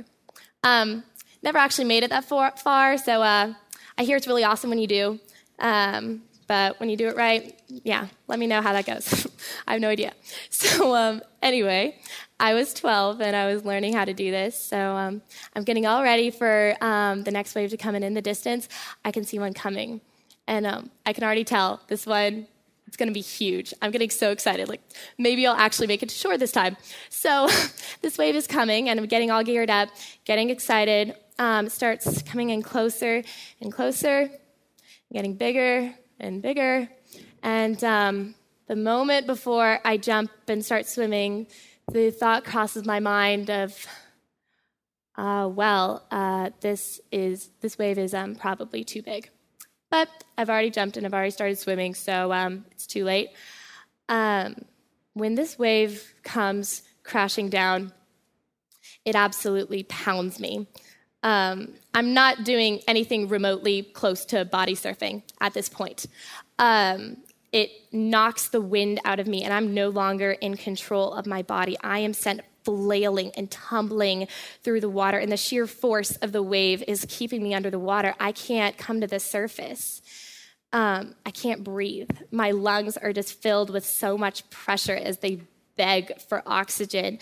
Um, 0.64 1.04
never 1.44 1.58
actually 1.58 1.86
made 1.86 2.04
it 2.04 2.10
that 2.10 2.24
far, 2.24 2.98
so 2.98 3.22
uh, 3.22 3.54
I 3.98 4.04
hear 4.04 4.16
it's 4.16 4.28
really 4.28 4.46
awesome 4.46 4.70
when 4.70 4.80
you 4.80 4.88
do. 4.88 5.20
Um, 5.60 6.22
but 6.48 6.80
when 6.80 6.90
you 6.90 6.96
do 6.96 7.10
it 7.10 7.18
right, 7.18 7.60
yeah, 7.68 8.08
let 8.28 8.40
me 8.40 8.48
know 8.48 8.62
how 8.62 8.72
that 8.72 8.86
goes. 8.86 9.28
I 9.68 9.74
have 9.74 9.82
no 9.82 9.90
idea. 9.90 10.14
So, 10.50 10.96
um, 10.96 11.22
anyway, 11.42 12.00
I 12.40 12.54
was 12.54 12.74
12 12.74 13.22
and 13.22 13.36
I 13.36 13.54
was 13.54 13.64
learning 13.66 13.94
how 13.94 14.06
to 14.06 14.14
do 14.14 14.32
this. 14.32 14.58
So, 14.58 14.78
um, 14.78 15.22
I'm 15.56 15.64
getting 15.64 15.86
all 15.86 16.02
ready 16.02 16.32
for 16.32 16.76
um, 16.82 17.24
the 17.24 17.32
next 17.32 17.56
wave 17.56 17.70
to 17.70 17.78
come 17.78 17.96
in 17.96 18.04
in 18.04 18.14
the 18.14 18.22
distance. 18.22 18.68
I 19.06 19.12
can 19.12 19.24
see 19.26 19.38
one 19.38 19.54
coming. 19.54 20.02
And 20.50 20.66
um, 20.66 20.90
I 21.06 21.14
can 21.14 21.24
already 21.24 21.44
tell 21.44 21.80
this 21.90 22.08
one 22.08 22.48
it's 22.88 22.98
to 22.98 23.12
be 23.12 23.22
huge. 23.22 23.72
I'm 23.84 23.92
getting 23.92 24.10
so 24.10 24.32
excited. 24.32 24.68
Like, 24.68 24.82
maybe 25.20 25.46
I'll 25.46 25.56
actually 25.56 25.86
make 25.86 26.02
it 26.02 26.10
to 26.10 26.16
shore 26.16 26.40
this 26.40 26.52
time. 26.52 26.76
So, 27.10 27.48
this 28.02 28.18
wave 28.18 28.36
is 28.36 28.48
coming, 28.48 28.90
and 28.90 29.00
I'm 29.00 29.06
getting 29.06 29.30
all 29.30 29.44
geared 29.44 29.70
up, 29.70 29.90
getting 30.26 30.50
excited. 30.50 31.16
Um, 31.38 31.70
starts 31.70 32.24
coming 32.24 32.50
in 32.50 32.64
closer 32.64 33.22
and 33.62 33.72
closer, 33.72 34.32
getting 35.14 35.36
bigger 35.36 35.94
and 36.20 36.42
bigger. 36.42 36.90
And 37.44 37.82
um, 37.84 38.34
the 38.66 38.76
moment 38.76 39.28
before 39.28 39.80
I 39.86 39.98
jump 39.98 40.32
and 40.48 40.66
start 40.66 40.88
swimming, 40.88 41.46
the 41.92 42.10
thought 42.10 42.44
crosses 42.44 42.86
my 42.86 43.00
mind 43.00 43.52
of, 43.52 43.86
uh, 45.16 45.48
well, 45.48 46.08
uh, 46.10 46.50
this 46.60 47.00
is 47.12 47.52
this 47.62 47.78
wave 47.78 48.00
is 48.00 48.16
um, 48.16 48.34
probably 48.34 48.84
too 48.84 49.04
big. 49.04 49.30
But 49.90 50.10
I've 50.38 50.50
already 50.50 50.70
jumped 50.70 50.98
and 50.98 51.06
I've 51.06 51.14
already 51.14 51.32
started 51.32 51.58
swimming, 51.58 51.96
so 51.96 52.32
um, 52.32 52.66
it's 52.72 52.86
too 52.86 53.04
late. 53.04 53.30
Um, 54.08 54.56
when 55.14 55.36
this 55.36 55.58
wave 55.58 56.14
comes 56.24 56.84
crashing 57.04 57.50
down, 57.50 57.92
it 59.06 59.16
absolutely 59.16 59.84
pounds 59.84 60.40
me. 60.40 60.68
Um, 61.24 61.74
I'm 61.94 62.14
not 62.14 62.44
doing 62.44 62.82
anything 62.88 63.28
remotely 63.28 63.84
close 63.84 64.26
to 64.26 64.46
body 64.46 64.76
surfing 64.76 65.24
at 65.42 65.54
this 65.54 65.68
point. 65.68 66.06
Um, 66.60 67.18
it 67.52 67.72
knocks 67.92 68.50
the 68.50 68.62
wind 68.62 69.02
out 69.06 69.20
of 69.20 69.28
me, 69.28 69.44
and 69.44 69.52
I'm 69.52 69.74
no 69.74 69.90
longer 69.90 70.32
in 70.32 70.56
control 70.56 71.14
of 71.14 71.26
my 71.26 71.42
body. 71.42 71.78
I 71.84 72.00
am 72.00 72.14
sent 72.14 72.42
flailing 72.70 73.32
and 73.36 73.50
tumbling 73.50 74.28
through 74.64 74.80
the 74.80 74.90
water, 74.90 75.18
and 75.18 75.32
the 75.32 75.38
sheer 75.38 75.66
force 75.66 76.16
of 76.18 76.32
the 76.32 76.44
wave 76.44 76.84
is 76.88 77.06
keeping 77.10 77.42
me 77.42 77.56
under 77.56 77.72
the 77.72 77.80
water. 77.80 78.14
I 78.20 78.32
can't 78.32 78.78
come 78.78 79.02
to 79.02 79.08
the 79.08 79.20
surface. 79.20 80.02
Um, 80.72 81.16
I 81.26 81.32
can't 81.32 81.64
breathe. 81.64 82.12
My 82.30 82.52
lungs 82.52 82.96
are 82.96 83.12
just 83.12 83.42
filled 83.42 83.72
with 83.72 83.84
so 83.84 84.20
much 84.20 84.48
pressure 84.52 84.96
as 84.96 85.18
they 85.18 85.42
beg 85.78 86.22
for 86.22 86.44
oxygen, 86.46 87.18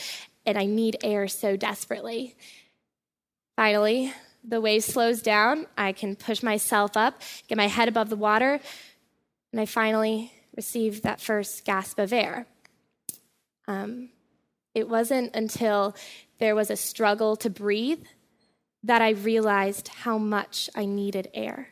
and 0.45 0.57
I 0.57 0.65
need 0.65 0.97
air 1.01 1.29
so 1.29 1.55
desperately. 1.55 2.35
Finally, 3.55 4.13
the 4.43 4.59
wave 4.59 4.83
slows 4.83 5.21
down. 5.21 5.65
I 5.77 5.93
can 5.93 6.17
push 6.17 6.43
myself 6.43 6.97
up, 6.97 7.21
get 7.47 7.57
my 7.57 7.67
head 7.67 7.87
above 7.87 8.09
the 8.09 8.17
water, 8.17 8.59
and 9.53 9.61
I 9.61 9.65
finally 9.65 10.33
receive 10.57 11.03
that 11.03 11.21
first 11.21 11.63
gasp 11.63 11.99
of 11.99 12.11
air. 12.11 12.47
Um, 13.67 14.09
it 14.77 14.87
wasn't 14.87 15.35
until 15.35 15.95
there 16.37 16.53
was 16.53 16.69
a 16.69 16.75
struggle 16.75 17.35
to 17.37 17.49
breathe 17.49 18.05
that 18.83 19.01
I 19.01 19.09
realized 19.09 19.87
how 19.87 20.19
much 20.19 20.69
I 20.75 20.85
needed 20.85 21.29
air. 21.33 21.69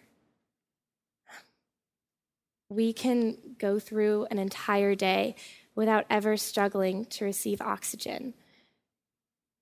We 2.67 2.93
can 2.93 3.37
go 3.59 3.77
through 3.77 4.25
an 4.31 4.39
entire 4.39 4.95
day 4.95 5.35
without 5.75 6.05
ever 6.09 6.35
struggling 6.35 7.05
to 7.05 7.25
receive 7.25 7.61
oxygen. 7.61 8.33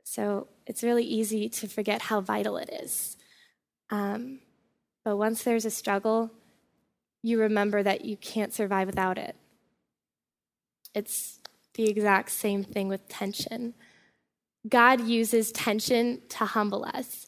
So 0.05 0.47
it's 0.65 0.81
really 0.81 1.03
easy 1.03 1.49
to 1.49 1.67
forget 1.67 2.03
how 2.03 2.21
vital 2.21 2.55
it 2.55 2.69
is. 2.81 3.17
Um, 3.89 4.39
but 5.03 5.17
once 5.17 5.43
there's 5.43 5.65
a 5.65 5.69
struggle, 5.69 6.31
you 7.21 7.41
remember 7.41 7.83
that 7.83 8.05
you 8.05 8.15
can't 8.15 8.53
survive 8.53 8.87
without 8.87 9.17
it. 9.17 9.35
It's 10.95 11.41
the 11.75 11.89
exact 11.89 12.31
same 12.31 12.63
thing 12.63 12.87
with 12.87 13.07
tension. 13.07 13.73
God 14.67 15.01
uses 15.01 15.51
tension 15.51 16.21
to 16.29 16.45
humble 16.45 16.85
us. 16.85 17.27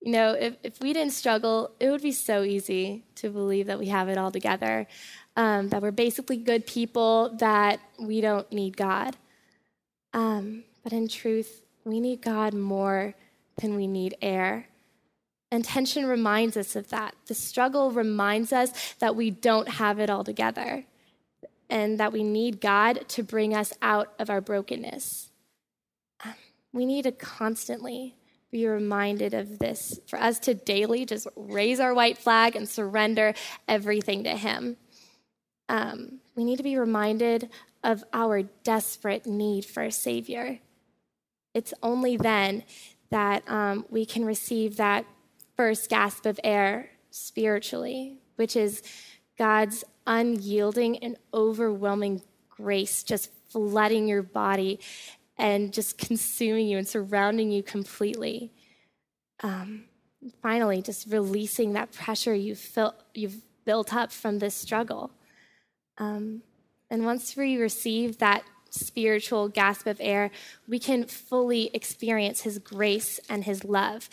You 0.00 0.12
know, 0.12 0.32
if, 0.32 0.56
if 0.62 0.80
we 0.80 0.92
didn't 0.92 1.12
struggle, 1.12 1.72
it 1.80 1.90
would 1.90 2.02
be 2.02 2.12
so 2.12 2.42
easy 2.42 3.04
to 3.16 3.30
believe 3.30 3.66
that 3.66 3.78
we 3.78 3.86
have 3.86 4.08
it 4.08 4.18
all 4.18 4.30
together, 4.30 4.86
um, 5.36 5.68
that 5.70 5.82
we're 5.82 5.90
basically 5.90 6.36
good 6.36 6.66
people, 6.66 7.34
that 7.38 7.80
we 7.98 8.20
don't 8.20 8.50
need 8.52 8.76
God. 8.76 9.16
Um, 10.12 10.64
but 10.84 10.92
in 10.92 11.08
truth, 11.08 11.64
we 11.84 11.98
need 11.98 12.22
God 12.22 12.54
more 12.54 13.14
than 13.60 13.74
we 13.74 13.86
need 13.86 14.16
air. 14.22 14.68
And 15.50 15.64
tension 15.64 16.06
reminds 16.06 16.56
us 16.56 16.76
of 16.76 16.88
that. 16.90 17.14
The 17.26 17.34
struggle 17.34 17.90
reminds 17.90 18.52
us 18.52 18.94
that 19.00 19.16
we 19.16 19.30
don't 19.30 19.68
have 19.68 19.98
it 19.98 20.10
all 20.10 20.24
together 20.24 20.84
and 21.68 21.98
that 21.98 22.12
we 22.12 22.22
need 22.22 22.60
God 22.60 23.08
to 23.08 23.22
bring 23.22 23.54
us 23.54 23.72
out 23.82 24.14
of 24.18 24.30
our 24.30 24.40
brokenness. 24.40 25.30
We 26.72 26.86
need 26.86 27.02
to 27.02 27.12
constantly 27.12 28.16
be 28.50 28.66
reminded 28.66 29.34
of 29.34 29.58
this, 29.58 29.98
for 30.06 30.18
us 30.18 30.38
to 30.40 30.54
daily 30.54 31.04
just 31.04 31.26
raise 31.34 31.80
our 31.80 31.92
white 31.92 32.18
flag 32.18 32.54
and 32.54 32.68
surrender 32.68 33.34
everything 33.66 34.24
to 34.24 34.36
Him. 34.36 34.76
Um, 35.68 36.20
we 36.36 36.44
need 36.44 36.56
to 36.56 36.62
be 36.62 36.78
reminded 36.78 37.50
of 37.82 38.04
our 38.12 38.42
desperate 38.42 39.26
need 39.26 39.64
for 39.64 39.82
a 39.82 39.92
Savior. 39.92 40.60
It's 41.54 41.74
only 41.82 42.16
then 42.16 42.64
that 43.10 43.42
um, 43.48 43.86
we 43.90 44.04
can 44.04 44.24
receive 44.24 44.76
that 44.76 45.06
first 45.56 45.88
gasp 45.88 46.26
of 46.26 46.38
air 46.44 46.90
spiritually, 47.10 48.18
which 48.36 48.56
is 48.56 48.82
God's 49.38 49.84
unyielding 50.06 50.98
and 50.98 51.16
overwhelming 51.34 52.22
grace 52.48 53.02
just 53.02 53.30
flooding 53.50 54.08
your 54.08 54.22
body 54.22 54.80
and 55.38 55.72
just 55.72 55.98
consuming 55.98 56.66
you 56.68 56.78
and 56.78 56.88
surrounding 56.88 57.50
you 57.50 57.62
completely. 57.62 58.52
Um, 59.42 59.84
finally, 60.42 60.82
just 60.82 61.10
releasing 61.10 61.74
that 61.74 61.92
pressure 61.92 62.34
you've, 62.34 62.58
felt, 62.58 62.94
you've 63.14 63.42
built 63.64 63.94
up 63.94 64.12
from 64.12 64.38
this 64.38 64.54
struggle. 64.54 65.10
Um, 65.98 66.42
and 66.90 67.04
once 67.04 67.36
we 67.36 67.56
receive 67.56 68.18
that 68.18 68.44
spiritual 68.70 69.48
gasp 69.48 69.86
of 69.86 69.98
air, 70.00 70.30
we 70.68 70.78
can 70.78 71.04
fully 71.04 71.70
experience 71.74 72.42
His 72.42 72.58
grace 72.58 73.20
and 73.28 73.44
His 73.44 73.64
love. 73.64 74.08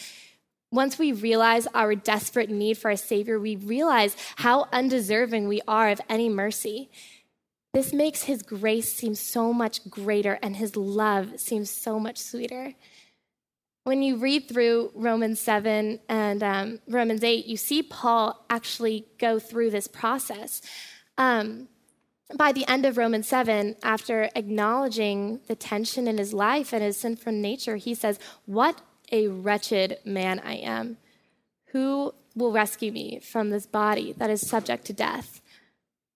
Once 0.73 0.97
we 0.97 1.11
realize 1.11 1.67
our 1.75 1.93
desperate 1.93 2.49
need 2.49 2.75
for 2.75 2.89
a 2.89 2.97
Savior, 2.97 3.39
we 3.39 3.55
realize 3.55 4.17
how 4.38 4.67
undeserving 4.71 5.47
we 5.47 5.62
are 5.67 5.89
of 5.89 6.01
any 6.09 6.27
mercy. 6.27 6.89
This 7.75 7.93
makes 7.93 8.23
his 8.23 8.41
grace 8.41 8.91
seem 8.91 9.13
so 9.13 9.53
much 9.53 9.88
greater 9.88 10.39
and 10.41 10.55
his 10.55 10.75
love 10.75 11.39
seems 11.39 11.69
so 11.69 11.99
much 11.99 12.17
sweeter. 12.17 12.73
When 13.83 14.01
you 14.01 14.15
read 14.17 14.49
through 14.49 14.89
Romans 14.95 15.39
7 15.39 15.99
and 16.09 16.41
um, 16.41 16.79
Romans 16.88 17.23
8, 17.23 17.45
you 17.45 17.55
see 17.55 17.83
Paul 17.83 18.43
actually 18.49 19.05
go 19.19 19.38
through 19.38 19.69
this 19.69 19.88
process. 19.88 20.59
Um, 21.19 21.67
by 22.36 22.51
the 22.51 22.67
end 22.67 22.88
of 22.88 22.97
Romans 22.97 23.27
7, 23.27 23.75
after 23.83 24.27
acknowledging 24.36 25.41
the 25.47 25.55
tension 25.55 26.07
in 26.07 26.17
his 26.17 26.33
life 26.33 26.73
and 26.73 26.81
his 26.81 26.97
sinful 26.97 27.33
nature, 27.33 27.75
he 27.75 27.93
says, 27.93 28.17
What 28.47 28.81
a 29.11 29.27
wretched 29.27 29.99
man 30.05 30.39
I 30.39 30.55
am. 30.55 30.97
Who 31.67 32.13
will 32.35 32.51
rescue 32.51 32.91
me 32.91 33.19
from 33.19 33.49
this 33.49 33.65
body 33.65 34.13
that 34.17 34.29
is 34.29 34.47
subject 34.47 34.85
to 34.85 34.93
death? 34.93 35.41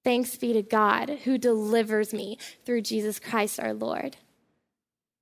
Thanks 0.04 0.38
be 0.38 0.54
to 0.54 0.62
God 0.62 1.10
who 1.26 1.38
delivers 1.38 2.14
me 2.14 2.38
through 2.66 2.82
Jesus 2.82 3.20
Christ 3.20 3.60
our 3.60 3.74
Lord. 3.74 4.18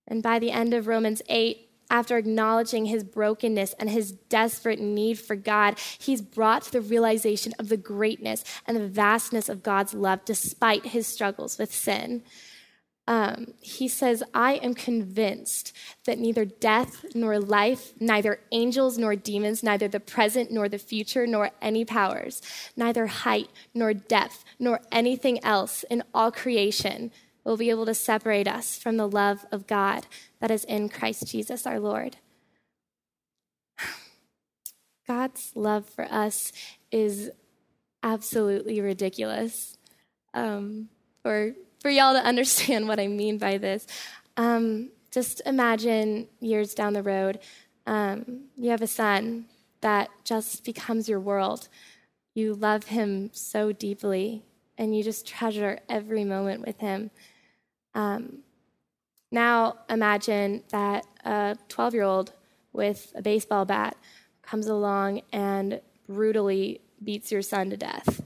And 0.08 0.21
by 0.21 0.39
the 0.39 0.51
end 0.51 0.73
of 0.73 0.88
Romans 0.88 1.21
8, 1.28 1.69
after 1.89 2.17
acknowledging 2.17 2.86
his 2.86 3.04
brokenness 3.04 3.73
and 3.80 3.89
his 3.89 4.12
desperate 4.12 4.80
need 4.80 5.19
for 5.19 5.36
God, 5.36 5.80
he's 5.99 6.21
brought 6.21 6.63
to 6.63 6.71
the 6.71 6.82
realization 6.82 7.54
of 7.60 7.69
the 7.69 7.78
greatness 7.78 8.43
and 8.65 8.75
the 8.75 8.88
vastness 8.88 9.49
of 9.49 9.63
God's 9.63 9.93
love 9.93 10.25
despite 10.25 10.88
his 10.88 11.08
struggles 11.08 11.58
with 11.58 11.73
sin 11.73 12.23
um, 13.08 13.54
he 13.62 13.88
says, 13.88 14.24
I 14.34 14.54
am 14.56 14.74
convinced 14.74 15.74
that 16.06 16.18
neither 16.18 16.44
death 16.44 17.06
nor 17.13 17.39
life, 17.39 17.94
neither 18.00 18.39
angels 18.52 18.98
nor 18.98 19.15
demons, 19.15 19.62
neither 19.62 19.88
the 19.88 20.00
present 20.00 20.52
nor 20.52 20.68
the 20.68 20.80
future, 20.80 21.28
nor 21.28 21.52
any 21.62 21.86
powers, 21.86 22.41
neither 22.76 23.06
height 23.08 23.50
nor 23.76 23.94
depth, 23.94 24.44
nor 24.58 24.82
anything 24.91 25.44
else 25.44 25.84
in 25.89 26.04
all 26.13 26.32
creation 26.32 27.12
will 27.44 27.58
be 27.58 27.70
able 27.70 27.86
to 27.86 27.94
separate 27.94 28.48
us 28.48 28.78
from 28.78 28.98
the 28.98 29.08
love 29.08 29.46
of 29.52 29.68
God 29.68 30.08
that 30.39 30.50
is 30.50 30.63
in 30.63 30.89
Christ 30.89 31.28
Jesus 31.28 31.68
our 31.68 31.80
Lord. 31.80 32.18
God's 35.08 35.52
love 35.54 35.88
for 35.88 36.06
us 36.12 36.52
is 36.91 37.30
absolutely 38.02 38.82
ridiculous. 38.82 39.78
Um, 40.34 40.89
for 41.22 41.54
for 41.86 41.91
y'all 41.91 42.15
to 42.15 42.26
understand 42.26 42.88
what 42.88 43.00
I 43.00 43.06
mean 43.06 43.38
by 43.38 43.60
this, 43.60 43.86
um, 44.38 44.89
just 45.12 45.39
imagine 45.45 46.28
years 46.39 46.74
down 46.74 46.93
the 46.93 47.04
road, 47.04 47.38
um, 47.86 48.45
you 48.56 48.71
have 48.71 48.82
a 48.82 48.88
son 48.88 49.45
that 49.82 50.10
just 50.24 50.65
becomes 50.65 51.08
your 51.08 51.19
world. 51.19 51.67
You 52.34 52.56
love 52.56 52.86
him 52.86 53.30
so 53.34 53.71
deeply, 53.71 54.41
and 54.80 54.98
you 54.98 55.04
just 55.04 55.28
treasure 55.28 55.78
every 55.88 56.24
moment 56.24 56.65
with 56.65 56.80
him. 56.80 57.12
Um, 57.93 58.39
now 59.32 59.76
imagine 59.88 60.63
that 60.69 61.06
a 61.24 61.56
12 61.69 61.93
year 61.93 62.04
old 62.04 62.34
with 62.74 63.13
a 63.13 63.21
baseball 63.21 63.63
bat 63.63 63.95
comes 64.41 64.65
along 64.65 65.21
and 65.32 65.80
brutally 66.10 66.82
beats 67.04 67.32
your 67.32 67.43
son 67.43 67.69
to 67.69 67.78
death. 67.78 68.24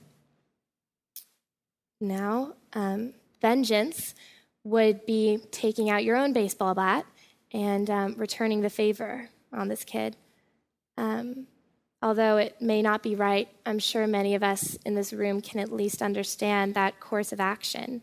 Now, 1.99 2.53
um, 2.71 3.15
vengeance 3.41 4.15
would 4.63 5.05
be 5.05 5.39
taking 5.51 5.89
out 5.89 6.03
your 6.03 6.17
own 6.17 6.33
baseball 6.33 6.73
bat 6.75 7.05
and 7.51 7.89
um, 7.89 8.15
returning 8.17 8.61
the 8.61 8.69
favor 8.69 9.29
on 9.53 9.67
this 9.67 9.83
kid. 9.83 10.15
Um, 10.97 11.47
although 12.01 12.37
it 12.37 12.61
may 12.61 12.81
not 12.81 13.01
be 13.01 13.15
right, 13.15 13.47
I'm 13.65 13.79
sure 13.79 14.05
many 14.05 14.35
of 14.35 14.43
us 14.43 14.77
in 14.85 14.95
this 14.95 15.13
room 15.13 15.41
can 15.41 15.59
at 15.59 15.71
least 15.71 16.01
understand 16.01 16.75
that 16.75 16.99
course 16.99 17.31
of 17.31 17.39
action. 17.39 18.01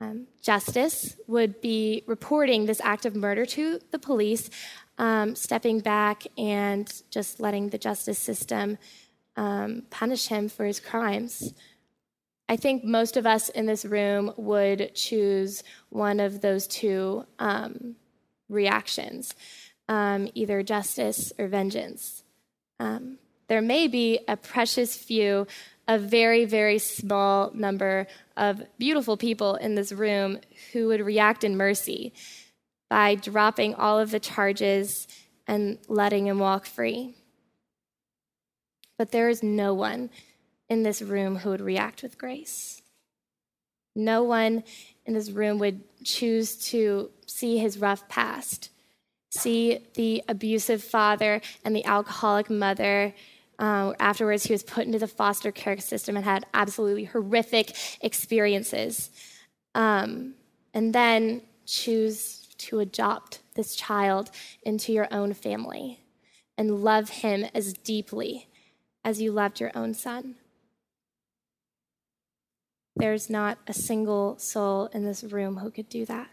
Um, 0.00 0.26
justice 0.42 1.16
would 1.26 1.60
be 1.60 2.02
reporting 2.06 2.66
this 2.66 2.80
act 2.82 3.06
of 3.06 3.14
murder 3.14 3.46
to 3.46 3.80
the 3.90 3.98
police, 3.98 4.50
um, 4.98 5.34
stepping 5.34 5.80
back 5.80 6.24
and 6.36 6.92
just 7.10 7.40
letting 7.40 7.68
the 7.68 7.78
justice 7.78 8.18
system 8.18 8.78
um, 9.36 9.82
punish 9.90 10.28
him 10.28 10.48
for 10.48 10.64
his 10.64 10.80
crimes. 10.80 11.54
I 12.48 12.56
think 12.56 12.84
most 12.84 13.16
of 13.16 13.26
us 13.26 13.48
in 13.48 13.66
this 13.66 13.84
room 13.84 14.32
would 14.36 14.94
choose 14.94 15.62
one 15.88 16.20
of 16.20 16.40
those 16.40 16.66
two 16.66 17.24
um, 17.38 17.96
reactions 18.48 19.34
um, 19.88 20.28
either 20.34 20.62
justice 20.62 21.32
or 21.38 21.46
vengeance. 21.46 22.22
Um, 22.80 23.18
there 23.48 23.62
may 23.62 23.88
be 23.88 24.20
a 24.26 24.36
precious 24.36 24.96
few, 24.96 25.46
a 25.86 25.98
very, 25.98 26.44
very 26.44 26.78
small 26.78 27.50
number 27.54 28.06
of 28.36 28.62
beautiful 28.78 29.16
people 29.16 29.56
in 29.56 29.74
this 29.74 29.92
room 29.92 30.38
who 30.72 30.88
would 30.88 31.00
react 31.00 31.44
in 31.44 31.56
mercy 31.56 32.12
by 32.88 33.14
dropping 33.14 33.74
all 33.74 33.98
of 33.98 34.10
the 34.10 34.20
charges 34.20 35.06
and 35.46 35.78
letting 35.88 36.26
him 36.26 36.38
walk 36.38 36.64
free. 36.64 37.14
But 38.96 39.10
there 39.10 39.28
is 39.28 39.42
no 39.42 39.74
one 39.74 40.10
in 40.74 40.82
this 40.82 41.00
room 41.00 41.36
who 41.36 41.50
would 41.50 41.60
react 41.60 42.02
with 42.02 42.18
grace. 42.18 42.82
No 43.94 44.24
one 44.24 44.64
in 45.06 45.14
this 45.14 45.30
room 45.30 45.58
would 45.60 45.80
choose 46.04 46.56
to 46.70 47.10
see 47.26 47.58
his 47.58 47.78
rough 47.78 48.08
past, 48.08 48.70
see 49.30 49.78
the 49.94 50.22
abusive 50.28 50.82
father 50.82 51.40
and 51.64 51.74
the 51.74 51.84
alcoholic 51.84 52.50
mother. 52.50 53.14
Uh, 53.58 53.92
afterwards, 54.00 54.44
he 54.44 54.52
was 54.52 54.64
put 54.64 54.84
into 54.84 54.98
the 54.98 55.06
foster 55.06 55.52
care 55.52 55.78
system 55.78 56.16
and 56.16 56.24
had 56.24 56.44
absolutely 56.52 57.04
horrific 57.04 57.76
experiences. 58.00 59.10
Um, 59.76 60.34
and 60.74 60.92
then 60.92 61.42
choose 61.66 62.48
to 62.58 62.80
adopt 62.80 63.40
this 63.54 63.76
child 63.76 64.30
into 64.62 64.92
your 64.92 65.06
own 65.12 65.34
family 65.34 66.00
and 66.58 66.82
love 66.82 67.08
him 67.10 67.46
as 67.54 67.72
deeply 67.72 68.48
as 69.04 69.22
you 69.22 69.30
loved 69.30 69.60
your 69.60 69.70
own 69.76 69.94
son. 69.94 70.34
There's 72.96 73.28
not 73.28 73.58
a 73.66 73.74
single 73.74 74.38
soul 74.38 74.86
in 74.92 75.04
this 75.04 75.24
room 75.24 75.58
who 75.58 75.70
could 75.70 75.88
do 75.88 76.06
that. 76.06 76.28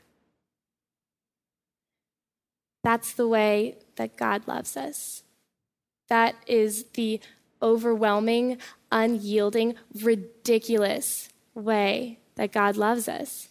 That's 2.83 3.13
the 3.13 3.27
way 3.27 3.77
that 3.95 4.17
God 4.17 4.47
loves 4.47 4.75
us. 4.75 5.23
That 6.09 6.35
is 6.47 6.85
the 6.93 7.19
overwhelming, 7.61 8.57
unyielding, 8.91 9.75
ridiculous 10.01 11.29
way 11.53 12.19
that 12.35 12.51
God 12.51 12.75
loves 12.75 13.07
us. 13.07 13.49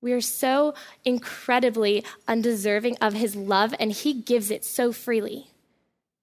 We 0.00 0.12
are 0.12 0.20
so 0.20 0.74
incredibly 1.04 2.04
undeserving 2.28 2.98
of 3.00 3.14
his 3.14 3.34
love, 3.34 3.74
and 3.80 3.90
he 3.90 4.12
gives 4.12 4.50
it 4.50 4.64
so 4.64 4.92
freely. 4.92 5.50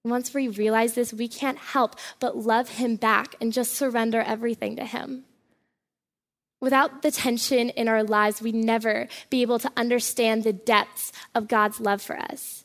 once 0.04 0.36
we 0.36 0.48
realize 0.48 0.94
this, 0.94 1.12
we 1.12 1.28
can't 1.28 1.58
help 1.58 1.96
but 2.20 2.38
love 2.38 2.70
him 2.70 2.96
back 2.96 3.34
and 3.42 3.52
just 3.52 3.74
surrender 3.74 4.22
everything 4.22 4.76
to 4.76 4.86
him. 4.86 5.26
Without 6.62 7.02
the 7.02 7.12
tension 7.12 7.70
in 7.70 7.88
our 7.88 8.04
lives, 8.04 8.42
we'd 8.42 8.56
never 8.56 9.08
be 9.30 9.42
able 9.42 9.60
to 9.60 9.72
understand 9.76 10.44
the 10.44 10.54
depths 10.54 11.12
of 11.34 11.48
God's 11.48 11.80
love 11.80 12.02
for 12.02 12.18
us. 12.18 12.64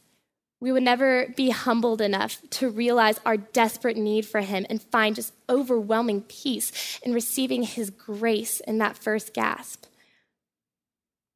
We 0.60 0.72
would 0.72 0.82
never 0.82 1.32
be 1.36 1.50
humbled 1.50 2.00
enough 2.02 2.38
to 2.50 2.68
realize 2.68 3.18
our 3.24 3.38
desperate 3.38 3.96
need 3.96 4.26
for 4.26 4.40
Him 4.40 4.66
and 4.68 4.80
find 4.80 5.16
just 5.16 5.32
overwhelming 5.48 6.22
peace 6.22 7.00
in 7.02 7.14
receiving 7.14 7.62
His 7.62 7.90
grace 7.90 8.60
in 8.60 8.78
that 8.78 8.98
first 8.98 9.32
gasp. 9.32 9.86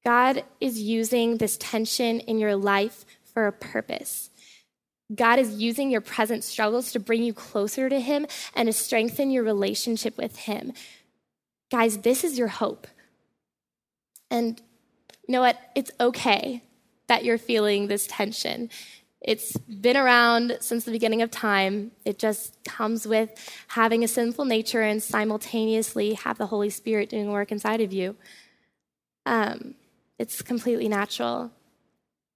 God 0.05 0.45
is 0.61 0.79
using 0.81 1.38
this 1.38 1.57
tension 1.57 2.21
in 2.21 2.38
your 2.38 2.55
life 2.55 3.07
for 3.25 3.47
a 3.47 3.53
purpose. 3.53 4.29
God 5.14 5.38
is 5.38 5.55
using 5.55 5.90
your 5.90 6.03
present 6.03 6.45
struggles 6.45 6.93
to 6.93 7.01
bring 7.01 7.23
you 7.23 7.33
closer 7.33 7.88
to 7.88 8.01
Him 8.01 8.27
and 8.55 8.67
to 8.67 8.73
strengthen 8.75 9.31
your 9.31 9.43
relationship 9.43 10.19
with 10.19 10.37
Him. 10.37 10.75
Guys, 11.75 11.99
this 11.99 12.23
is 12.23 12.39
your 12.39 12.47
hope. 12.47 12.87
And 14.31 14.63
you 15.27 15.33
know 15.33 15.41
what? 15.41 15.59
It's 15.75 15.91
okay 15.99 16.63
that 17.09 17.25
you're 17.25 17.37
feeling 17.37 17.89
this 17.89 18.07
tension. 18.07 18.71
It's 19.21 19.57
been 19.57 19.97
around 19.97 20.59
since 20.61 20.85
the 20.85 20.93
beginning 20.93 21.21
of 21.21 21.33
time. 21.33 21.91
It 22.05 22.17
just 22.17 22.63
comes 22.63 23.09
with 23.09 23.31
having 23.67 24.05
a 24.05 24.09
sinful 24.09 24.45
nature 24.45 24.83
and 24.83 25.03
simultaneously 25.03 26.15
have 26.15 26.39
the 26.39 26.47
Holy 26.47 26.71
Spirit 26.71 27.09
doing 27.09 27.33
work 27.33 27.51
inside 27.51 27.81
of 27.81 27.93
you. 27.93 28.15
Um, 29.27 29.75
it's 30.17 30.43
completely 30.43 30.87
natural. 30.87 31.51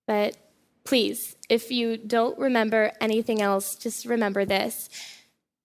But 0.09 0.37
please, 0.83 1.37
if 1.49 1.71
you 1.71 1.97
don't 1.97 2.37
remember 2.41 2.91
anything 3.01 3.41
else, 3.41 3.77
just 3.77 4.05
remember 4.05 4.45
this. 4.45 4.91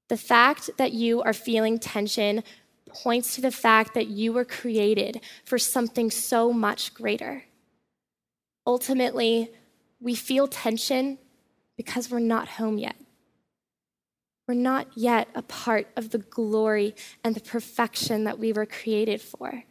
The 0.10 0.18
fact 0.18 0.70
that 0.78 0.94
you 0.94 1.24
are 1.24 1.34
feeling 1.34 1.80
tension 1.80 2.44
points 2.90 3.36
to 3.36 3.42
the 3.42 3.52
fact 3.52 3.94
that 3.94 4.08
you 4.08 4.34
were 4.34 4.46
created 4.46 5.22
for 5.46 5.58
something 5.58 6.12
so 6.12 6.52
much 6.52 6.94
greater. 6.94 7.46
Ultimately, 8.66 9.52
we 10.00 10.16
feel 10.16 10.48
tension 10.48 11.18
because 11.78 12.10
we're 12.10 12.20
not 12.20 12.48
home 12.50 12.78
yet. 12.78 12.96
We're 14.48 14.56
not 14.56 14.88
yet 14.96 15.30
a 15.36 15.42
part 15.42 15.88
of 15.96 16.10
the 16.10 16.18
glory 16.18 16.96
and 17.24 17.34
the 17.34 17.42
perfection 17.42 18.26
that 18.26 18.40
we 18.40 18.52
were 18.52 18.66
created 18.66 19.22
for. 19.22 19.64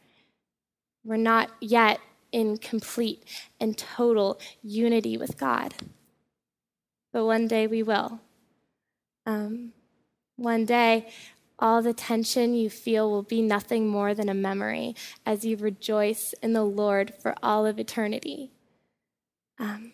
We're 1.05 1.17
not 1.17 1.51
yet 1.61 2.01
in 2.33 2.57
complete 2.57 3.25
and 3.61 3.77
total 3.77 4.41
unity 4.63 5.19
with 5.19 5.37
God. 5.37 5.75
But 7.13 7.27
one 7.27 7.47
day 7.47 7.67
we 7.67 7.83
will. 7.83 8.21
Um, 9.27 9.73
one 10.37 10.65
day, 10.65 11.09
all 11.63 11.81
the 11.81 11.95
tension 11.95 12.55
you 12.55 12.69
feel 12.69 13.09
will 13.09 13.23
be 13.23 13.41
nothing 13.41 13.87
more 13.87 14.15
than 14.15 14.29
a 14.29 14.35
memory 14.35 14.97
as 15.25 15.45
you 15.45 15.57
rejoice 15.57 16.35
in 16.43 16.55
the 16.55 16.65
Lord 16.65 17.15
for 17.23 17.37
all 17.41 17.65
of 17.65 17.79
eternity. 17.79 18.51
Um, 19.61 19.93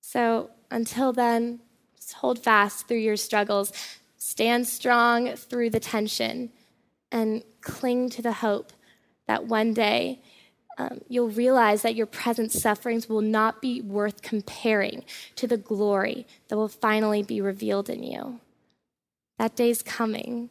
so 0.00 0.50
until 0.68 1.12
then, 1.12 1.60
just 1.96 2.14
hold 2.14 2.40
fast 2.40 2.88
through 2.88 2.98
your 2.98 3.16
struggles, 3.16 3.72
stand 4.18 4.66
strong 4.66 5.36
through 5.36 5.70
the 5.70 5.78
tension, 5.78 6.50
and 7.12 7.44
cling 7.60 8.10
to 8.10 8.20
the 8.20 8.32
hope 8.32 8.72
that 9.28 9.46
one 9.46 9.74
day 9.74 10.20
um, 10.76 11.00
you'll 11.08 11.30
realize 11.30 11.82
that 11.82 11.94
your 11.94 12.06
present 12.06 12.50
sufferings 12.50 13.08
will 13.08 13.22
not 13.22 13.62
be 13.62 13.80
worth 13.80 14.22
comparing 14.22 15.04
to 15.36 15.46
the 15.46 15.56
glory 15.56 16.26
that 16.48 16.56
will 16.56 16.66
finally 16.66 17.22
be 17.22 17.40
revealed 17.40 17.88
in 17.88 18.02
you. 18.02 18.40
That 19.38 19.54
day's 19.54 19.82
coming. 19.82 20.50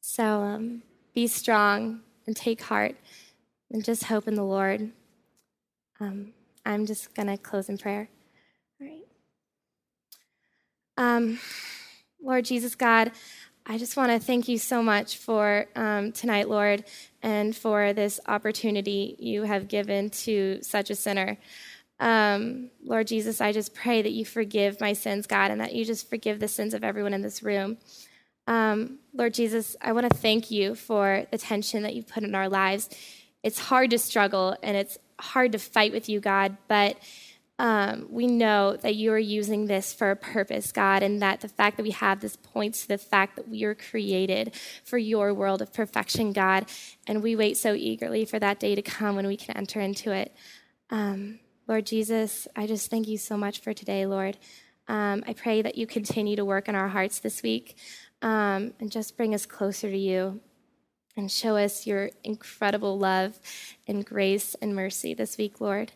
So 0.00 0.24
um, 0.42 0.82
be 1.14 1.26
strong 1.26 2.00
and 2.26 2.36
take 2.36 2.62
heart 2.62 2.96
and 3.70 3.84
just 3.84 4.04
hope 4.04 4.28
in 4.28 4.34
the 4.34 4.44
Lord. 4.44 4.90
Um, 6.00 6.32
I'm 6.64 6.86
just 6.86 7.14
going 7.14 7.28
to 7.28 7.36
close 7.36 7.68
in 7.68 7.78
prayer. 7.78 8.08
All 8.80 8.86
right. 8.86 9.04
Um, 10.96 11.38
Lord 12.22 12.44
Jesus 12.44 12.74
God, 12.74 13.12
I 13.66 13.76
just 13.76 13.96
want 13.96 14.10
to 14.12 14.18
thank 14.18 14.48
you 14.48 14.58
so 14.58 14.82
much 14.82 15.18
for 15.18 15.66
um, 15.76 16.12
tonight, 16.12 16.48
Lord, 16.48 16.84
and 17.22 17.54
for 17.54 17.92
this 17.92 18.18
opportunity 18.26 19.16
you 19.18 19.42
have 19.42 19.68
given 19.68 20.08
to 20.10 20.58
such 20.62 20.90
a 20.90 20.94
sinner. 20.94 21.36
Um, 22.00 22.70
Lord 22.82 23.08
Jesus, 23.08 23.40
I 23.40 23.52
just 23.52 23.74
pray 23.74 24.02
that 24.02 24.12
you 24.12 24.24
forgive 24.24 24.80
my 24.80 24.92
sins, 24.92 25.26
God, 25.26 25.50
and 25.50 25.60
that 25.60 25.74
you 25.74 25.84
just 25.84 26.08
forgive 26.08 26.40
the 26.40 26.48
sins 26.48 26.72
of 26.72 26.82
everyone 26.82 27.12
in 27.12 27.22
this 27.22 27.42
room. 27.42 27.76
Um, 28.48 28.98
Lord 29.12 29.34
Jesus, 29.34 29.76
I 29.82 29.92
want 29.92 30.10
to 30.10 30.18
thank 30.18 30.50
you 30.50 30.74
for 30.74 31.26
the 31.30 31.36
tension 31.36 31.82
that 31.82 31.94
you've 31.94 32.08
put 32.08 32.22
in 32.22 32.34
our 32.34 32.48
lives. 32.48 32.88
It's 33.42 33.58
hard 33.58 33.90
to 33.90 33.98
struggle 33.98 34.56
and 34.62 34.74
it's 34.74 34.96
hard 35.20 35.52
to 35.52 35.58
fight 35.58 35.92
with 35.92 36.08
you, 36.08 36.18
God, 36.18 36.56
but 36.66 36.96
um, 37.58 38.06
we 38.08 38.26
know 38.26 38.76
that 38.76 38.94
you 38.94 39.12
are 39.12 39.18
using 39.18 39.66
this 39.66 39.92
for 39.92 40.10
a 40.10 40.16
purpose, 40.16 40.72
God, 40.72 41.02
and 41.02 41.20
that 41.20 41.42
the 41.42 41.48
fact 41.48 41.76
that 41.76 41.82
we 41.82 41.90
have 41.90 42.20
this 42.20 42.36
points 42.36 42.82
to 42.82 42.88
the 42.88 42.98
fact 42.98 43.36
that 43.36 43.48
we 43.48 43.64
are 43.64 43.74
created 43.74 44.54
for 44.82 44.96
your 44.96 45.34
world 45.34 45.60
of 45.60 45.74
perfection, 45.74 46.32
God, 46.32 46.70
and 47.06 47.22
we 47.22 47.36
wait 47.36 47.58
so 47.58 47.74
eagerly 47.74 48.24
for 48.24 48.38
that 48.38 48.60
day 48.60 48.74
to 48.74 48.82
come 48.82 49.14
when 49.14 49.26
we 49.26 49.36
can 49.36 49.58
enter 49.58 49.80
into 49.80 50.10
it. 50.10 50.34
Um, 50.88 51.40
Lord 51.66 51.84
Jesus, 51.84 52.48
I 52.56 52.66
just 52.66 52.88
thank 52.90 53.08
you 53.08 53.18
so 53.18 53.36
much 53.36 53.60
for 53.60 53.74
today, 53.74 54.06
Lord. 54.06 54.38
Um, 54.86 55.22
I 55.26 55.34
pray 55.34 55.60
that 55.60 55.76
you 55.76 55.86
continue 55.86 56.36
to 56.36 56.46
work 56.46 56.66
in 56.66 56.74
our 56.74 56.88
hearts 56.88 57.18
this 57.18 57.42
week 57.42 57.76
um, 58.22 58.72
and 58.80 58.90
just 58.90 59.16
bring 59.16 59.34
us 59.34 59.46
closer 59.46 59.90
to 59.90 59.98
you 59.98 60.40
and 61.16 61.30
show 61.30 61.56
us 61.56 61.86
your 61.86 62.10
incredible 62.22 62.98
love 62.98 63.38
and 63.86 64.04
grace 64.04 64.54
and 64.62 64.74
mercy 64.74 65.14
this 65.14 65.36
week, 65.36 65.60
Lord. 65.60 65.92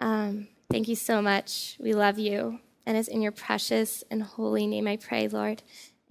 Um, 0.00 0.48
Thank 0.70 0.86
you 0.88 0.96
so 0.96 1.22
much. 1.22 1.76
We 1.80 1.94
love 1.94 2.18
you. 2.18 2.60
And 2.86 2.96
it's 2.96 3.08
in 3.08 3.22
your 3.22 3.32
precious 3.32 4.04
and 4.10 4.22
holy 4.22 4.66
name 4.66 4.86
I 4.86 4.96
pray, 4.96 5.28
Lord. 5.28 5.62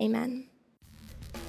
Amen. 0.01 0.47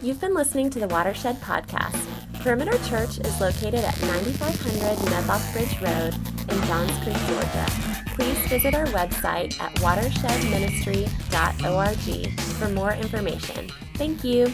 You've 0.02 0.20
been 0.20 0.34
listening 0.34 0.68
to 0.70 0.78
the 0.78 0.88
Watershed 0.88 1.40
Podcast. 1.40 2.04
Perimeter 2.42 2.78
Church 2.86 3.18
is 3.18 3.40
located 3.40 3.84
at 3.84 4.00
9500 4.02 5.10
Medlock 5.10 5.42
Bridge 5.52 5.80
Road 5.80 6.14
in 6.50 6.66
Johns 6.66 6.96
Creek, 7.02 7.16
Georgia. 7.26 7.97
Visit 8.48 8.74
our 8.74 8.86
website 8.86 9.60
at 9.60 9.74
watershedministry.org 9.76 12.40
for 12.40 12.68
more 12.70 12.94
information. 12.94 13.70
Thank 13.94 14.24
you. 14.24 14.50